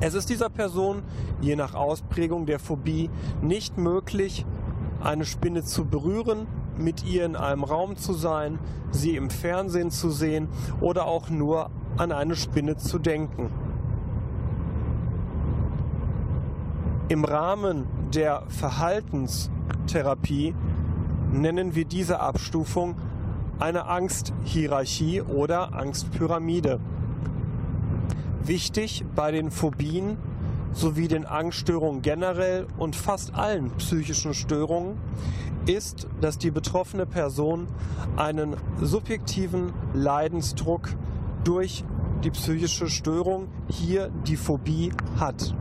Es 0.00 0.14
ist 0.14 0.30
dieser 0.30 0.48
Person, 0.48 1.02
je 1.40 1.56
nach 1.56 1.74
Ausprägung 1.74 2.46
der 2.46 2.58
Phobie, 2.58 3.10
nicht 3.40 3.78
möglich, 3.78 4.44
eine 5.02 5.24
Spinne 5.24 5.62
zu 5.62 5.84
berühren, 5.84 6.46
mit 6.76 7.04
ihr 7.04 7.24
in 7.24 7.36
einem 7.36 7.64
Raum 7.64 7.96
zu 7.96 8.12
sein, 8.12 8.58
sie 8.90 9.16
im 9.16 9.30
Fernsehen 9.30 9.90
zu 9.90 10.10
sehen 10.10 10.48
oder 10.80 11.06
auch 11.06 11.28
nur 11.28 11.70
an 11.96 12.12
eine 12.12 12.34
Spinne 12.34 12.76
zu 12.76 12.98
denken. 12.98 13.50
Im 17.12 17.24
Rahmen 17.26 17.84
der 18.14 18.44
Verhaltenstherapie 18.48 20.54
nennen 21.30 21.74
wir 21.74 21.84
diese 21.84 22.20
Abstufung 22.20 22.96
eine 23.58 23.84
Angsthierarchie 23.84 25.20
oder 25.20 25.74
Angstpyramide. 25.74 26.80
Wichtig 28.42 29.04
bei 29.14 29.30
den 29.30 29.50
Phobien 29.50 30.16
sowie 30.72 31.06
den 31.06 31.26
Angststörungen 31.26 32.00
generell 32.00 32.66
und 32.78 32.96
fast 32.96 33.34
allen 33.34 33.72
psychischen 33.72 34.32
Störungen 34.32 34.96
ist, 35.66 36.08
dass 36.22 36.38
die 36.38 36.50
betroffene 36.50 37.04
Person 37.04 37.68
einen 38.16 38.56
subjektiven 38.80 39.74
Leidensdruck 39.92 40.88
durch 41.44 41.84
die 42.24 42.30
psychische 42.30 42.88
Störung, 42.88 43.48
hier 43.68 44.08
die 44.26 44.36
Phobie, 44.36 44.94
hat. 45.20 45.54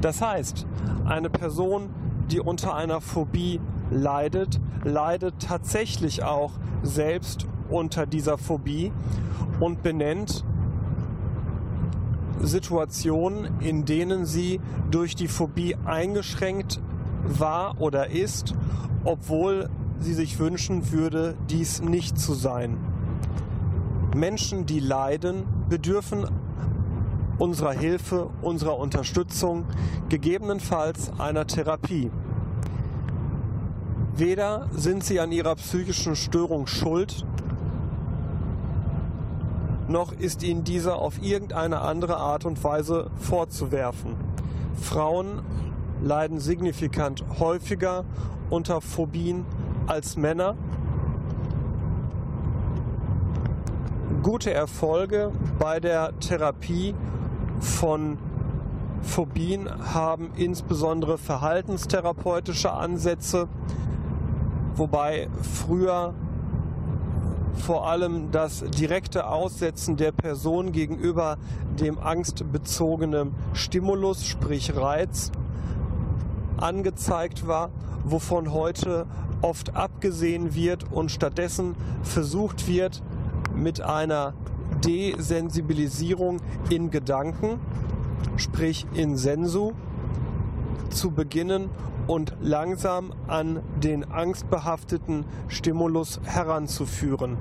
Das 0.00 0.20
heißt, 0.20 0.66
eine 1.04 1.30
Person, 1.30 1.90
die 2.30 2.40
unter 2.40 2.74
einer 2.74 3.00
Phobie 3.00 3.60
leidet, 3.90 4.60
leidet 4.84 5.34
tatsächlich 5.40 6.22
auch 6.22 6.52
selbst 6.82 7.46
unter 7.68 8.06
dieser 8.06 8.38
Phobie 8.38 8.92
und 9.60 9.82
benennt 9.82 10.44
Situationen, 12.40 13.60
in 13.60 13.84
denen 13.84 14.26
sie 14.26 14.60
durch 14.90 15.14
die 15.14 15.28
Phobie 15.28 15.76
eingeschränkt 15.84 16.80
war 17.24 17.80
oder 17.80 18.10
ist, 18.10 18.54
obwohl 19.04 19.68
sie 19.98 20.14
sich 20.14 20.38
wünschen 20.38 20.90
würde, 20.90 21.36
dies 21.48 21.80
nicht 21.80 22.18
zu 22.18 22.34
sein. 22.34 22.78
Menschen, 24.14 24.66
die 24.66 24.80
leiden, 24.80 25.44
bedürfen 25.68 26.26
unserer 27.38 27.72
Hilfe, 27.72 28.30
unserer 28.42 28.78
Unterstützung, 28.78 29.64
gegebenenfalls 30.08 31.10
einer 31.18 31.46
Therapie. 31.46 32.10
Weder 34.14 34.68
sind 34.72 35.04
sie 35.04 35.20
an 35.20 35.32
ihrer 35.32 35.54
psychischen 35.54 36.16
Störung 36.16 36.66
schuld, 36.66 37.24
noch 39.88 40.12
ist 40.12 40.42
ihnen 40.42 40.64
dieser 40.64 40.96
auf 40.96 41.22
irgendeine 41.22 41.80
andere 41.80 42.16
Art 42.16 42.44
und 42.44 42.62
Weise 42.64 43.10
vorzuwerfen. 43.16 44.14
Frauen 44.74 45.42
leiden 46.02 46.40
signifikant 46.40 47.24
häufiger 47.38 48.04
unter 48.48 48.80
Phobien 48.80 49.44
als 49.86 50.16
Männer. 50.16 50.56
Gute 54.22 54.52
Erfolge 54.52 55.32
bei 55.58 55.80
der 55.80 56.18
Therapie 56.20 56.94
von 57.62 58.18
Phobien 59.02 59.68
haben 59.94 60.30
insbesondere 60.36 61.16
verhaltenstherapeutische 61.16 62.72
Ansätze, 62.72 63.48
wobei 64.74 65.28
früher 65.42 66.14
vor 67.54 67.86
allem 67.86 68.30
das 68.30 68.64
direkte 68.64 69.26
Aussetzen 69.26 69.96
der 69.96 70.12
Person 70.12 70.72
gegenüber 70.72 71.36
dem 71.78 71.98
angstbezogenen 71.98 73.34
Stimulus, 73.52 74.26
sprich 74.26 74.74
Reiz, 74.76 75.30
angezeigt 76.56 77.46
war, 77.46 77.70
wovon 78.04 78.52
heute 78.52 79.06
oft 79.42 79.76
abgesehen 79.76 80.54
wird 80.54 80.90
und 80.90 81.10
stattdessen 81.10 81.76
versucht 82.02 82.66
wird, 82.66 83.02
mit 83.54 83.80
einer 83.80 84.34
Desensibilisierung 84.84 86.40
in 86.70 86.90
Gedanken, 86.90 87.60
sprich 88.36 88.86
in 88.94 89.16
Sensu, 89.16 89.72
zu 90.90 91.10
beginnen 91.10 91.70
und 92.06 92.34
langsam 92.40 93.12
an 93.26 93.60
den 93.82 94.10
angstbehafteten 94.10 95.24
Stimulus 95.48 96.20
heranzuführen. 96.24 97.36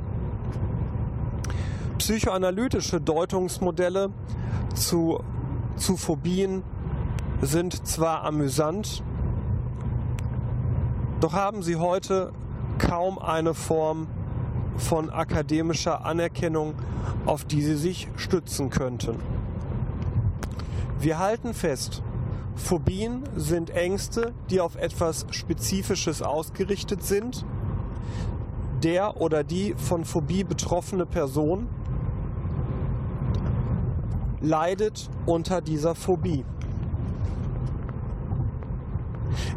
Psychoanalytische 1.98 3.02
Deutungsmodelle 3.02 4.10
zu, 4.74 5.20
zu 5.76 5.98
Phobien 5.98 6.64
sind 7.42 7.86
zwar 7.88 8.24
amüsant, 8.24 9.04
doch 11.20 11.34
haben 11.34 11.62
sie 11.62 11.76
heute 11.76 12.32
kaum 12.80 13.20
eine 13.20 13.54
Form 13.54 14.08
von 14.78 15.10
akademischer 15.10 16.06
Anerkennung, 16.06 16.76
auf 17.26 17.46
die 17.46 17.62
sie 17.62 17.76
sich 17.76 18.08
stützen 18.16 18.70
könnten. 18.70 19.16
Wir 21.00 21.20
halten 21.20 21.54
fest, 21.54 22.04
Phobien 22.56 23.24
sind 23.36 23.72
Ängste, 23.72 24.34
die 24.50 24.62
auf 24.62 24.76
etwas 24.76 25.26
Spezifisches 25.32 26.22
ausgerichtet 26.22 27.04
sind. 27.04 27.46
Der 28.84 29.20
oder 29.20 29.44
die 29.44 29.74
von 29.76 30.06
Phobie 30.06 30.44
betroffene 30.44 31.06
Person 31.06 31.68
leidet 34.42 35.10
unter 35.26 35.62
dieser 35.62 35.96
Phobie. 35.96 36.46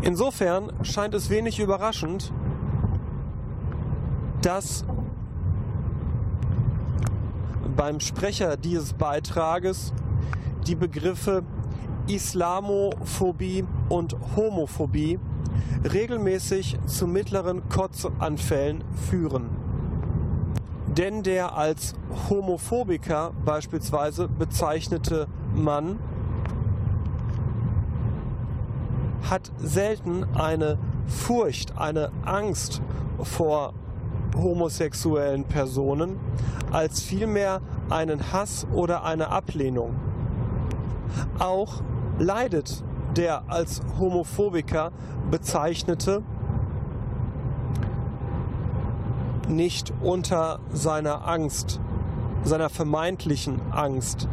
Insofern 0.02 0.72
scheint 0.82 1.14
es 1.14 1.30
wenig 1.30 1.58
überraschend, 1.58 2.32
dass 4.42 4.84
beim 7.76 8.00
Sprecher 8.00 8.56
dieses 8.56 8.92
Beitrages 8.92 9.92
die 10.66 10.74
Begriffe 10.74 11.42
Islamophobie 12.06 13.64
und 13.88 14.16
Homophobie 14.36 15.18
regelmäßig 15.92 16.78
zu 16.86 17.06
mittleren 17.06 17.68
Kotzanfällen 17.68 18.84
führen. 19.08 19.50
Denn 20.86 21.22
der 21.22 21.56
als 21.56 21.94
Homophobiker 22.28 23.32
beispielsweise 23.44 24.28
bezeichnete 24.28 25.26
Mann 25.54 25.98
hat 29.28 29.50
selten 29.58 30.24
eine 30.34 30.78
Furcht, 31.06 31.76
eine 31.78 32.12
Angst 32.24 32.80
vor 33.22 33.74
homosexuellen 34.34 35.44
Personen, 35.44 36.18
als 36.72 37.00
vielmehr 37.02 37.60
einen 37.90 38.32
Hass 38.32 38.66
oder 38.72 39.04
eine 39.04 39.28
Ablehnung. 39.28 39.94
Auch 41.38 41.82
leidet 42.18 42.82
der 43.16 43.44
als 43.48 43.80
Homophobiker 43.98 44.90
bezeichnete 45.30 46.22
nicht 49.48 49.92
unter 50.00 50.58
seiner 50.72 51.28
Angst, 51.28 51.80
seiner 52.44 52.70
vermeintlichen 52.70 53.60
Angst 53.70 54.28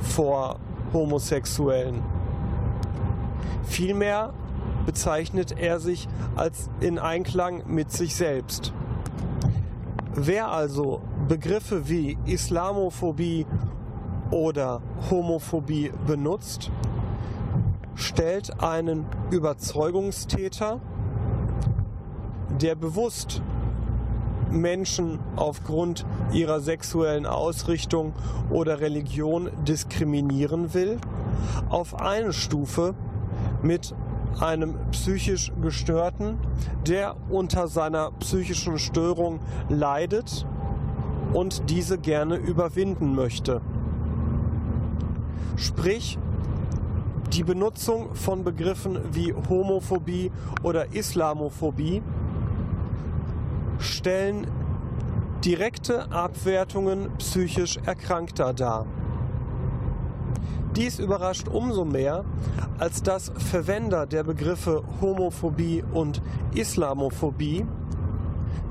vor 0.00 0.58
Homosexuellen. 0.92 2.02
Vielmehr 3.64 4.32
bezeichnet 4.86 5.58
er 5.58 5.80
sich 5.80 6.08
als 6.36 6.70
in 6.80 6.98
Einklang 6.98 7.64
mit 7.66 7.90
sich 7.90 8.14
selbst. 8.14 8.72
Wer 10.16 10.48
also 10.48 11.00
Begriffe 11.26 11.88
wie 11.88 12.16
Islamophobie 12.24 13.46
oder 14.30 14.80
Homophobie 15.10 15.90
benutzt, 16.06 16.70
stellt 17.96 18.62
einen 18.62 19.06
Überzeugungstäter, 19.32 20.80
der 22.60 22.76
bewusst 22.76 23.42
Menschen 24.52 25.18
aufgrund 25.34 26.06
ihrer 26.32 26.60
sexuellen 26.60 27.26
Ausrichtung 27.26 28.12
oder 28.50 28.80
Religion 28.80 29.50
diskriminieren 29.66 30.74
will, 30.74 30.98
auf 31.70 32.00
eine 32.00 32.32
Stufe 32.32 32.94
mit 33.62 33.96
einem 34.40 34.76
psychisch 34.90 35.52
Gestörten, 35.60 36.38
der 36.86 37.16
unter 37.30 37.68
seiner 37.68 38.10
psychischen 38.12 38.78
Störung 38.78 39.40
leidet 39.68 40.46
und 41.32 41.68
diese 41.70 41.98
gerne 41.98 42.36
überwinden 42.36 43.14
möchte. 43.14 43.60
Sprich, 45.56 46.18
die 47.32 47.42
Benutzung 47.42 48.14
von 48.14 48.44
Begriffen 48.44 48.98
wie 49.12 49.34
Homophobie 49.48 50.30
oder 50.62 50.94
Islamophobie 50.94 52.02
stellen 53.78 54.46
direkte 55.44 56.10
Abwertungen 56.12 57.10
psychisch 57.18 57.78
Erkrankter 57.84 58.52
dar. 58.52 58.86
Dies 60.76 60.98
überrascht 60.98 61.46
umso 61.46 61.84
mehr, 61.84 62.24
als 62.78 63.02
dass 63.02 63.30
Verwender 63.36 64.06
der 64.06 64.24
Begriffe 64.24 64.82
Homophobie 65.00 65.84
und 65.92 66.20
Islamophobie 66.52 67.64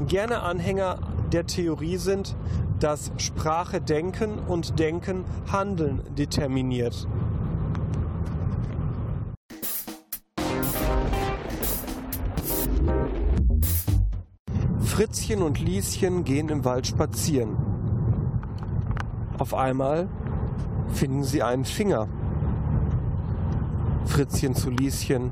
gerne 0.07 0.41
Anhänger 0.41 0.99
der 1.31 1.45
Theorie 1.45 1.95
sind, 1.95 2.35
dass 2.79 3.11
Sprache 3.17 3.79
Denken 3.79 4.39
und 4.39 4.79
Denken 4.79 5.23
Handeln 5.49 6.01
determiniert. 6.17 7.07
Fritzchen 14.81 15.41
und 15.41 15.59
Lieschen 15.59 16.25
gehen 16.25 16.49
im 16.49 16.65
Wald 16.65 16.85
spazieren. 16.85 17.55
Auf 19.39 19.53
einmal 19.53 20.09
finden 20.93 21.23
sie 21.23 21.43
einen 21.43 21.65
Finger. 21.65 22.07
Fritzchen 24.05 24.55
zu 24.55 24.69
Lieschen. 24.69 25.31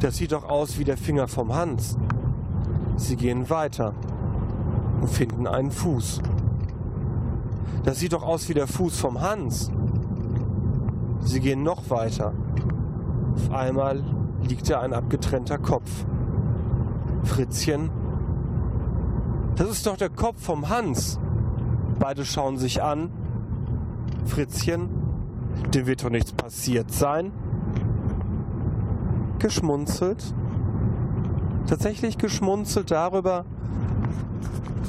Das 0.00 0.16
sieht 0.16 0.32
doch 0.32 0.48
aus 0.48 0.78
wie 0.78 0.84
der 0.84 0.96
Finger 0.96 1.28
vom 1.28 1.54
Hans. 1.54 1.96
Sie 2.96 3.16
gehen 3.16 3.48
weiter 3.48 3.94
und 5.00 5.08
finden 5.08 5.46
einen 5.46 5.70
Fuß. 5.70 6.20
Das 7.84 8.00
sieht 8.00 8.12
doch 8.12 8.22
aus 8.22 8.48
wie 8.48 8.54
der 8.54 8.66
Fuß 8.66 8.98
vom 8.98 9.20
Hans. 9.20 9.70
Sie 11.20 11.40
gehen 11.40 11.62
noch 11.62 11.90
weiter. 11.90 12.32
Auf 13.34 13.52
einmal 13.52 14.02
liegt 14.42 14.68
da 14.68 14.80
ein 14.80 14.92
abgetrennter 14.92 15.58
Kopf. 15.58 16.04
Fritzchen. 17.22 17.90
Das 19.56 19.68
ist 19.70 19.86
doch 19.86 19.96
der 19.96 20.10
Kopf 20.10 20.42
vom 20.42 20.68
Hans. 20.68 21.18
Beide 21.98 22.24
schauen 22.24 22.58
sich 22.58 22.82
an. 22.82 23.10
Fritzchen. 24.24 24.88
Dem 25.74 25.86
wird 25.86 26.04
doch 26.04 26.10
nichts 26.10 26.32
passiert 26.32 26.92
sein. 26.92 27.32
Geschmunzelt. 29.38 30.34
Tatsächlich 31.66 32.18
geschmunzelt 32.18 32.90
darüber, 32.90 33.44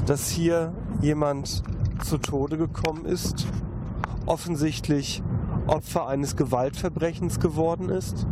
dass 0.06 0.30
hier 0.30 0.74
jemand 1.02 1.64
zu 2.04 2.18
Tode 2.18 2.58
gekommen 2.58 3.06
ist, 3.06 3.48
offensichtlich 4.26 5.22
Opfer 5.68 6.08
eines 6.08 6.36
Gewaltverbrechens 6.36 7.40
geworden 7.40 7.90
ist, 7.90 8.26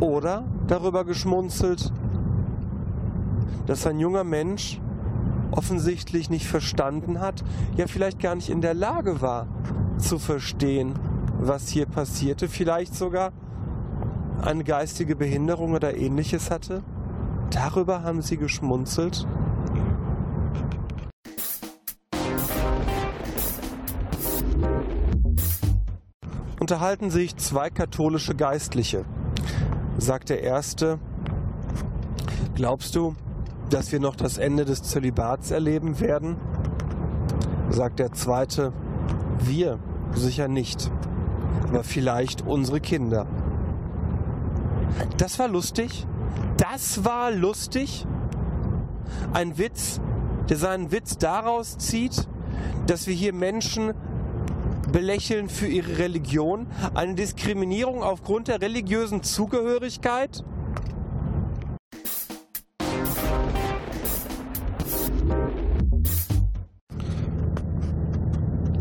oder 0.00 0.44
darüber 0.66 1.04
geschmunzelt, 1.04 1.92
dass 3.66 3.86
ein 3.86 4.00
junger 4.00 4.24
Mensch 4.24 4.80
offensichtlich 5.52 6.30
nicht 6.30 6.46
verstanden 6.46 7.20
hat, 7.20 7.44
ja 7.76 7.86
vielleicht 7.86 8.20
gar 8.20 8.34
nicht 8.34 8.50
in 8.50 8.60
der 8.60 8.74
Lage 8.74 9.20
war 9.20 9.46
zu 9.98 10.18
verstehen, 10.18 10.94
was 11.38 11.68
hier 11.68 11.86
passierte, 11.86 12.48
vielleicht 12.48 12.94
sogar 12.94 13.32
eine 14.42 14.64
geistige 14.64 15.14
Behinderung 15.14 15.72
oder 15.72 15.96
ähnliches 15.96 16.50
hatte. 16.50 16.82
Darüber 17.50 18.02
haben 18.02 18.22
sie 18.22 18.36
geschmunzelt. 18.36 19.26
Unterhalten 26.58 27.10
sich 27.10 27.36
zwei 27.36 27.70
katholische 27.70 28.34
Geistliche. 28.34 29.04
Sagt 29.98 30.30
der 30.30 30.42
erste, 30.42 30.98
glaubst 32.54 32.94
du, 32.94 33.14
dass 33.72 33.90
wir 33.90 34.00
noch 34.00 34.16
das 34.16 34.38
Ende 34.38 34.64
des 34.64 34.82
Zölibats 34.82 35.50
erleben 35.50 35.98
werden? 35.98 36.36
Sagt 37.70 37.98
der 37.98 38.12
zweite, 38.12 38.72
wir 39.38 39.78
sicher 40.14 40.46
nicht, 40.46 40.90
aber 41.68 41.82
vielleicht 41.82 42.46
unsere 42.46 42.80
Kinder. 42.80 43.26
Das 45.16 45.38
war 45.38 45.48
lustig. 45.48 46.06
Das 46.58 47.04
war 47.04 47.30
lustig. 47.30 48.06
Ein 49.32 49.56
Witz, 49.56 50.00
der 50.50 50.58
seinen 50.58 50.92
Witz 50.92 51.16
daraus 51.16 51.78
zieht, 51.78 52.28
dass 52.86 53.06
wir 53.06 53.14
hier 53.14 53.32
Menschen 53.32 53.94
belächeln 54.90 55.48
für 55.48 55.66
ihre 55.66 55.98
Religion, 55.98 56.66
eine 56.92 57.14
Diskriminierung 57.14 58.02
aufgrund 58.02 58.48
der 58.48 58.60
religiösen 58.60 59.22
Zugehörigkeit. 59.22 60.44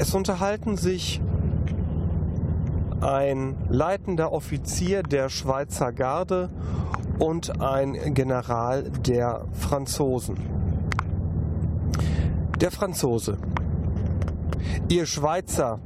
Es 0.02 0.16
unterhalten 0.16 0.78
sich 0.78 1.22
ein 3.02 3.56
leitender 3.70 4.32
Offizier 4.32 5.04
der 5.04 5.30
Schweizer 5.30 5.92
Garde 5.92 6.50
und 7.20 7.62
ein 7.62 8.16
General 8.16 8.90
der 9.06 9.46
Franzosen. 9.54 10.38
Der 12.60 12.72
Franzose. 12.72 13.38
Ihr 14.90 15.06
Schweizer, 15.06 15.80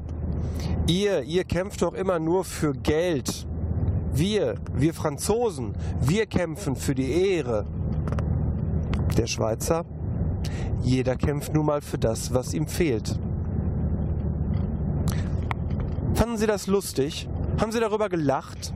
ihr, 0.87 1.23
ihr 1.23 1.43
kämpft 1.43 1.81
doch 1.81 1.93
immer 1.93 2.17
nur 2.17 2.45
für 2.45 2.71
Geld. 2.71 3.45
Wir, 4.13 4.55
wir 4.73 4.93
Franzosen, 4.93 5.73
wir 5.99 6.25
kämpfen 6.25 6.77
für 6.77 6.95
die 6.95 7.11
Ehre. 7.11 7.65
Der 9.17 9.27
Schweizer, 9.27 9.83
jeder 10.81 11.17
kämpft 11.17 11.53
nun 11.53 11.65
mal 11.65 11.81
für 11.81 11.97
das, 11.97 12.33
was 12.33 12.53
ihm 12.53 12.67
fehlt. 12.67 13.19
Fanden 16.15 16.37
Sie 16.37 16.47
das 16.47 16.67
lustig? 16.67 17.27
Haben 17.59 17.73
Sie 17.73 17.79
darüber 17.81 18.07
gelacht? 18.07 18.73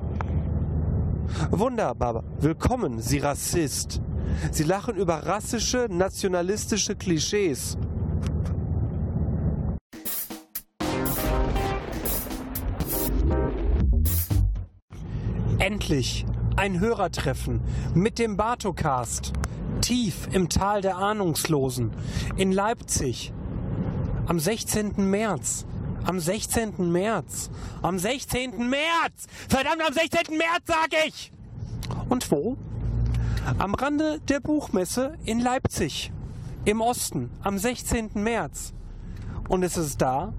Wunderbar. 1.51 2.25
Willkommen, 2.39 2.99
Sie 2.99 3.19
Rassist. 3.19 4.01
Sie 4.51 4.63
lachen 4.63 4.97
über 4.97 5.25
rassische, 5.25 5.87
nationalistische 5.89 6.97
Klischees. 6.97 7.77
Endlich 15.59 16.25
ein 16.57 16.81
Hörertreffen 16.81 17.61
mit 17.93 18.19
dem 18.19 18.35
Bartocast. 18.35 19.31
Tief 19.79 20.27
im 20.33 20.49
Tal 20.49 20.81
der 20.81 20.97
Ahnungslosen 20.97 21.91
in 22.35 22.51
Leipzig 22.51 23.31
am 24.25 24.39
16. 24.39 25.09
März 25.09 25.65
am 26.05 26.19
16. 26.19 26.91
März. 26.91 27.49
Am 27.81 27.99
16. 27.99 28.69
März! 28.69 29.27
Verdammt, 29.47 29.81
am 29.85 29.93
16. 29.93 30.37
März 30.37 30.63
sag 30.65 30.89
ich! 31.07 31.31
Und 32.09 32.29
wo? 32.31 32.57
Am 33.57 33.73
Rande 33.73 34.19
der 34.27 34.39
Buchmesse 34.39 35.17
in 35.25 35.39
Leipzig. 35.39 36.11
Im 36.65 36.81
Osten. 36.81 37.31
Am 37.41 37.57
16. 37.57 38.11
März. 38.15 38.73
Und 39.47 39.63
es 39.63 39.77
ist 39.77 40.01
da 40.01 40.33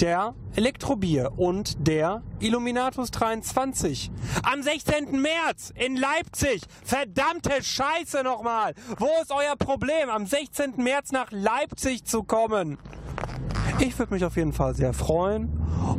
der 0.00 0.34
Elektrobier 0.56 1.32
und 1.36 1.86
der 1.86 2.22
Illuminatus 2.40 3.10
23. 3.10 4.10
Am 4.42 4.62
16. 4.62 5.20
März 5.20 5.72
in 5.76 5.96
Leipzig. 5.96 6.62
Verdammte 6.84 7.62
Scheiße 7.62 8.22
nochmal. 8.22 8.74
Wo 8.98 9.08
ist 9.22 9.30
euer 9.30 9.56
Problem, 9.56 10.10
am 10.10 10.26
16. 10.26 10.74
März 10.76 11.12
nach 11.12 11.30
Leipzig 11.30 12.04
zu 12.04 12.24
kommen? 12.24 12.78
Ich 13.84 13.98
würde 13.98 14.14
mich 14.14 14.24
auf 14.24 14.36
jeden 14.36 14.52
Fall 14.52 14.76
sehr 14.76 14.92
freuen 14.92 15.48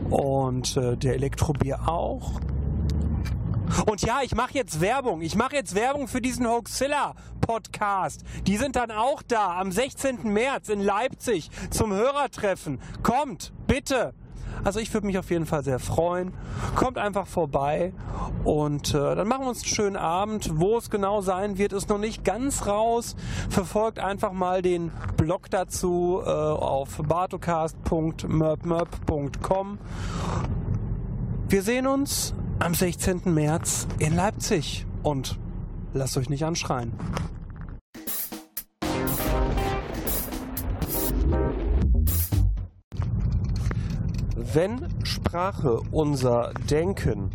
und 0.09 0.77
äh, 0.77 0.95
der 0.95 1.15
Elektrobier 1.15 1.89
auch. 1.89 2.39
Und 3.85 4.01
ja, 4.03 4.21
ich 4.23 4.33
mache 4.35 4.53
jetzt 4.53 4.79
Werbung. 4.79 5.21
Ich 5.21 5.35
mache 5.35 5.57
jetzt 5.57 5.75
Werbung 5.75 6.07
für 6.07 6.21
diesen 6.21 6.47
Hoaxilla 6.47 7.13
Podcast. 7.41 8.23
Die 8.47 8.55
sind 8.55 8.77
dann 8.77 8.89
auch 8.89 9.21
da 9.21 9.59
am 9.59 9.73
16. 9.73 10.31
März 10.31 10.69
in 10.69 10.79
Leipzig 10.79 11.49
zum 11.71 11.91
Hörertreffen. 11.91 12.79
Kommt, 13.01 13.51
bitte. 13.67 14.13
Also 14.63 14.79
ich 14.79 14.93
würde 14.93 15.07
mich 15.07 15.17
auf 15.17 15.29
jeden 15.29 15.45
Fall 15.45 15.61
sehr 15.63 15.79
freuen. 15.79 16.31
Kommt 16.75 16.97
einfach 16.97 17.27
vorbei 17.27 17.91
und 18.43 18.93
äh, 18.93 19.15
dann 19.15 19.27
machen 19.27 19.43
wir 19.43 19.49
uns 19.49 19.63
einen 19.63 19.73
schönen 19.73 19.97
Abend. 19.97 20.59
Wo 20.59 20.77
es 20.77 20.89
genau 20.89 21.21
sein 21.21 21.57
wird, 21.57 21.73
ist 21.73 21.89
noch 21.89 21.97
nicht 21.97 22.23
ganz 22.23 22.65
raus. 22.65 23.17
Verfolgt 23.49 23.99
einfach 23.99 24.31
mal 24.31 24.61
den 24.61 24.91
Blog 25.17 25.49
dazu 25.49 26.21
äh, 26.25 26.29
auf 26.29 26.97
bartocast.merpmerp.com. 26.97 29.79
Wir 31.49 31.61
sehen 31.61 31.87
uns 31.87 32.33
am 32.59 32.73
16. 32.73 33.23
März 33.25 33.85
in 33.99 34.15
Leipzig 34.15 34.85
und 35.03 35.37
lasst 35.93 36.15
euch 36.17 36.29
nicht 36.29 36.45
anschreien. 36.45 36.93
Wenn 44.53 44.87
Sprache 45.03 45.81
unser 45.89 46.53
Denken 46.69 47.31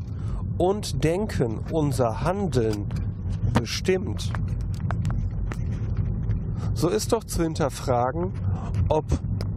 und 0.56 1.02
Denken 1.02 1.58
unser 1.72 2.20
Handeln 2.20 2.86
bestimmt, 3.54 4.32
so 6.74 6.88
ist 6.88 7.12
doch 7.12 7.24
zu 7.24 7.42
hinterfragen, 7.42 8.34
ob 8.88 9.04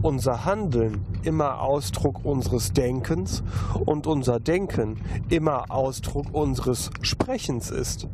unser 0.02 0.44
Handeln 0.44 1.06
immer 1.22 1.60
Ausdruck 1.60 2.24
unseres 2.24 2.72
Denkens 2.72 3.44
und 3.84 4.08
unser 4.08 4.40
Denken 4.40 5.00
immer 5.28 5.70
Ausdruck 5.70 6.34
unseres 6.34 6.90
Sprechens 7.02 7.70
ist. 7.70 8.08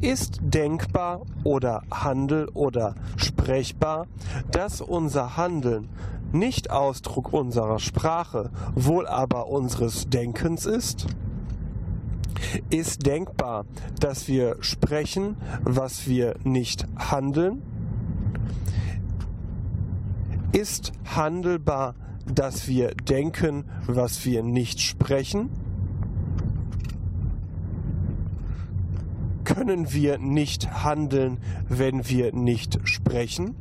Ist 0.00 0.38
denkbar 0.40 1.22
oder 1.42 1.82
handel 1.90 2.48
oder 2.54 2.94
sprechbar, 3.16 4.06
dass 4.52 4.80
unser 4.80 5.36
Handeln 5.36 5.88
nicht 6.32 6.70
Ausdruck 6.70 7.32
unserer 7.32 7.78
Sprache, 7.78 8.50
wohl 8.74 9.06
aber 9.06 9.48
unseres 9.48 10.08
Denkens 10.08 10.66
ist? 10.66 11.06
Ist 12.70 13.06
denkbar, 13.06 13.66
dass 14.00 14.28
wir 14.28 14.56
sprechen, 14.60 15.36
was 15.62 16.06
wir 16.06 16.36
nicht 16.44 16.86
handeln? 16.96 17.62
Ist 20.52 20.92
handelbar, 21.04 21.94
dass 22.26 22.66
wir 22.66 22.94
denken, 22.94 23.64
was 23.86 24.24
wir 24.24 24.42
nicht 24.42 24.80
sprechen? 24.80 25.50
Können 29.44 29.92
wir 29.92 30.18
nicht 30.18 30.84
handeln, 30.84 31.38
wenn 31.68 32.08
wir 32.08 32.32
nicht 32.32 32.80
sprechen? 32.84 33.54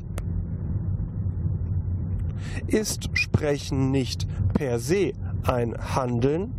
Ist 2.68 3.10
Sprechen 3.14 3.92
nicht 3.92 4.28
per 4.54 4.80
se 4.80 5.14
ein 5.44 5.76
Handeln? 5.96 6.54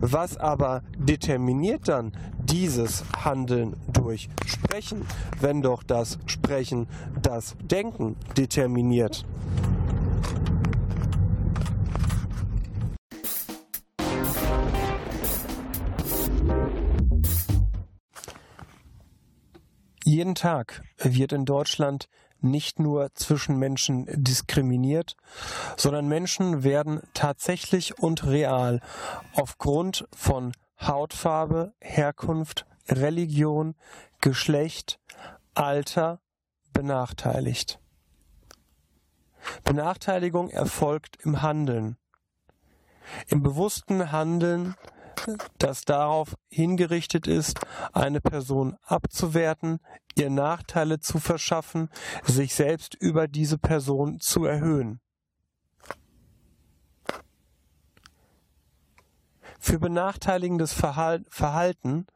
Was 0.00 0.36
aber 0.36 0.82
determiniert 0.98 1.88
dann 1.88 2.12
dieses 2.38 3.04
Handeln 3.24 3.76
durch 3.92 4.28
Sprechen, 4.46 5.02
wenn 5.40 5.62
doch 5.62 5.82
das 5.82 6.18
Sprechen 6.26 6.86
das 7.20 7.56
Denken 7.62 8.16
determiniert? 8.36 9.24
Jeden 20.04 20.34
Tag 20.34 20.82
wird 21.02 21.32
in 21.32 21.44
Deutschland 21.44 22.08
nicht 22.40 22.78
nur 22.78 23.14
zwischen 23.14 23.58
Menschen 23.58 24.06
diskriminiert, 24.08 25.16
sondern 25.76 26.08
Menschen 26.08 26.62
werden 26.62 27.00
tatsächlich 27.14 27.98
und 27.98 28.26
real 28.26 28.80
aufgrund 29.34 30.06
von 30.14 30.52
Hautfarbe, 30.80 31.72
Herkunft, 31.80 32.66
Religion, 32.88 33.74
Geschlecht, 34.20 35.00
Alter 35.54 36.20
benachteiligt. 36.72 37.80
Benachteiligung 39.64 40.50
erfolgt 40.50 41.18
im 41.24 41.42
Handeln. 41.42 41.96
Im 43.26 43.42
bewussten 43.42 44.12
Handeln, 44.12 44.74
das 45.58 45.82
darauf 45.82 46.36
hingerichtet 46.48 47.26
ist, 47.26 47.60
eine 47.92 48.20
Person 48.20 48.76
abzuwerten, 48.82 49.80
ihr 50.14 50.30
Nachteile 50.30 51.00
zu 51.00 51.18
verschaffen, 51.18 51.88
sich 52.24 52.54
selbst 52.54 52.94
über 52.94 53.28
diese 53.28 53.58
Person 53.58 54.20
zu 54.20 54.44
erhöhen. 54.44 55.00
Für 59.58 59.78
benachteiligendes 59.78 60.72
Verhalten 60.72 62.06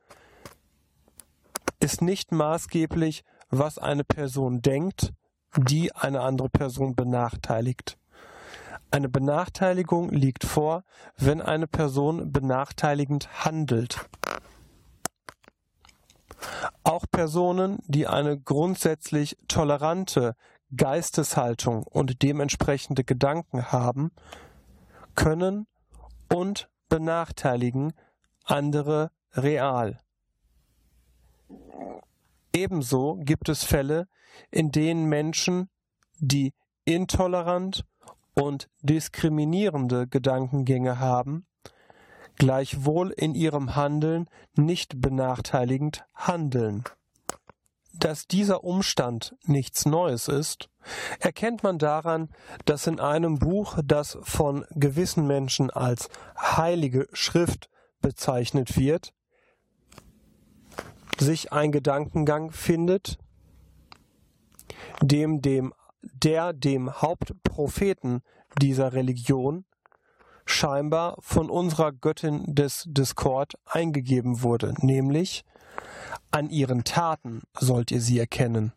ist 1.81 2.01
nicht 2.01 2.33
maßgeblich, 2.33 3.25
was 3.51 3.79
eine 3.79 4.05
Person 4.05 4.63
denkt, 4.63 5.13
die 5.57 5.95
eine 5.95 6.21
andere 6.21 6.49
Person 6.49 6.95
benachteiligt. 6.95 7.99
Eine 8.93 9.09
Benachteiligung 9.09 10.11
liegt 10.11 10.45
vor, 10.45 10.85
wenn 11.17 11.41
eine 11.41 11.67
Person 11.67 12.31
benachteiligend 12.31 13.43
handelt. 13.43 14.07
Auch 16.85 17.07
Personen, 17.11 17.79
die 17.87 18.07
eine 18.07 18.39
grundsätzlich 18.39 19.39
tolerante 19.49 20.37
Geisteshaltung 20.77 21.85
und 21.85 22.23
dementsprechende 22.23 23.03
Gedanken 23.03 23.73
haben, 23.73 24.13
können 25.15 25.67
und 26.31 26.69
benachteiligen 26.91 27.95
andere 28.45 29.11
real. 29.33 30.01
Ebenso 32.53 33.17
gibt 33.21 33.49
es 33.49 33.65
Fälle, 33.65 34.07
in 34.51 34.71
denen 34.71 35.07
Menschen, 35.07 35.71
die 36.19 36.53
intolerant 36.85 37.87
und 38.35 38.69
diskriminierende 38.81 40.07
Gedankengänge 40.07 40.99
haben, 40.99 41.47
gleichwohl 42.37 43.11
in 43.11 43.35
ihrem 43.35 43.77
Handeln 43.77 44.29
nicht 44.55 45.01
benachteiligend 45.01 46.05
handeln. 46.15 46.85
Dass 47.95 48.27
dieser 48.27 48.65
Umstand 48.65 49.37
nichts 49.45 49.85
Neues 49.85 50.29
ist, 50.29 50.71
erkennt 51.21 51.63
man 51.63 51.79
daran, 51.79 52.31
dass 52.65 52.87
in 52.87 52.99
einem 52.99 53.39
Buch, 53.39 53.79
das 53.85 54.19
von 54.23 54.65
gewissen 54.71 55.27
Menschen 55.27 55.71
als 55.71 56.09
heilige 56.39 57.07
Schrift 57.13 57.69
bezeichnet 58.01 58.77
wird, 58.77 59.13
sich 61.19 61.53
ein 61.53 61.71
Gedankengang 61.71 62.51
findet, 62.51 63.19
dem 65.03 65.41
dem 65.43 65.73
der 66.03 66.53
dem 66.53 67.03
Hauptpropheten 67.03 68.23
dieser 68.61 68.93
Religion 68.93 69.65
scheinbar 70.45 71.17
von 71.21 71.51
unserer 71.51 71.93
Göttin 71.93 72.43
des 72.47 72.85
Diskord 72.89 73.55
eingegeben 73.65 74.43
wurde, 74.43 74.75
nämlich 74.81 75.45
an 76.31 76.51
ihren 76.51 76.85
Taten 76.85 77.43
sollt 77.59 77.91
ihr 77.91 78.01
sie 78.01 78.19
erkennen. 78.19 78.73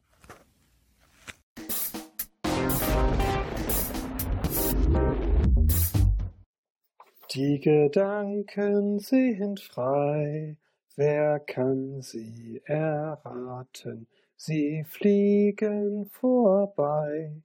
Die 7.32 7.60
Gedanken 7.60 9.00
sind 9.00 9.60
frei, 9.60 10.56
wer 10.96 11.40
kann 11.42 12.02
sie 12.02 12.62
erraten? 12.64 14.08
Sie 14.38 14.84
fliegen 14.84 16.06
vorbei 16.06 17.42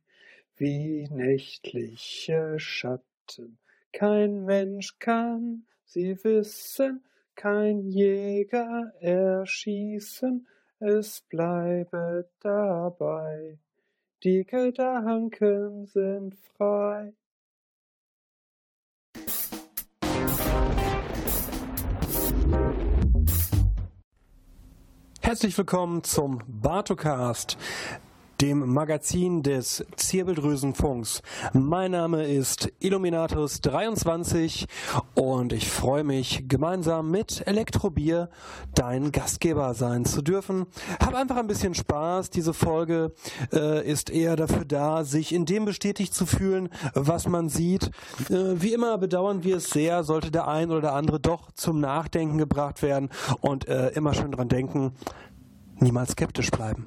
wie 0.57 1.09
nächtliche 1.11 2.59
Schatten. 2.59 3.59
Kein 3.93 4.45
Mensch 4.45 4.99
kann 4.99 5.65
sie 5.85 6.23
wissen, 6.25 7.03
kein 7.35 7.89
Jäger 7.89 8.93
erschießen, 9.01 10.47
es 10.79 11.23
bleibe 11.23 12.29
dabei. 12.41 13.59
Die 14.23 14.45
Gedanken 14.45 15.87
sind 15.87 16.37
frei. 16.57 17.15
Herzlich 25.31 25.57
willkommen 25.57 26.03
zum 26.03 26.43
Bartocast 26.49 27.57
dem 28.41 28.73
Magazin 28.73 29.43
des 29.43 29.85
Zirbeldrüsenfunks. 29.97 31.21
Mein 31.53 31.91
Name 31.91 32.25
ist 32.25 32.73
Illuminatus23 32.81 34.65
und 35.15 35.53
ich 35.53 35.69
freue 35.69 36.05
mich, 36.05 36.45
gemeinsam 36.49 37.11
mit 37.11 37.47
Elektrobier 37.47 38.31
dein 38.75 39.13
Gastgeber 39.13 39.75
sein 39.75 40.07
zu 40.07 40.23
dürfen. 40.23 40.67
Hab 41.01 41.15
einfach 41.15 41.37
ein 41.37 41.49
bisschen 41.49 41.75
Spaß. 41.75 42.31
Diese 42.31 42.55
Folge 42.55 43.13
äh, 43.53 43.87
ist 43.87 44.09
eher 44.09 44.37
dafür 44.37 44.65
da, 44.65 45.05
sich 45.05 45.35
in 45.35 45.45
dem 45.45 45.67
bestätigt 45.67 46.15
zu 46.15 46.25
fühlen, 46.25 46.71
was 46.95 47.29
man 47.29 47.51
sieht. 47.51 47.91
Äh, 48.31 48.55
wie 48.55 48.73
immer 48.73 48.97
bedauern 48.97 49.45
wir 49.45 49.59
es 49.59 49.69
sehr, 49.69 50.03
sollte 50.03 50.31
der 50.31 50.49
ein 50.49 50.71
oder 50.71 50.81
der 50.81 50.95
andere 50.95 51.21
doch 51.21 51.53
zum 51.53 51.81
Nachdenken 51.81 52.39
gebracht 52.39 52.81
werden 52.83 53.11
und 53.43 53.69
äh, 53.69 53.89
immer 53.91 54.15
schön 54.15 54.33
dran 54.33 54.49
denken, 54.49 54.93
niemals 55.79 56.13
skeptisch 56.13 56.51
bleiben. 56.51 56.87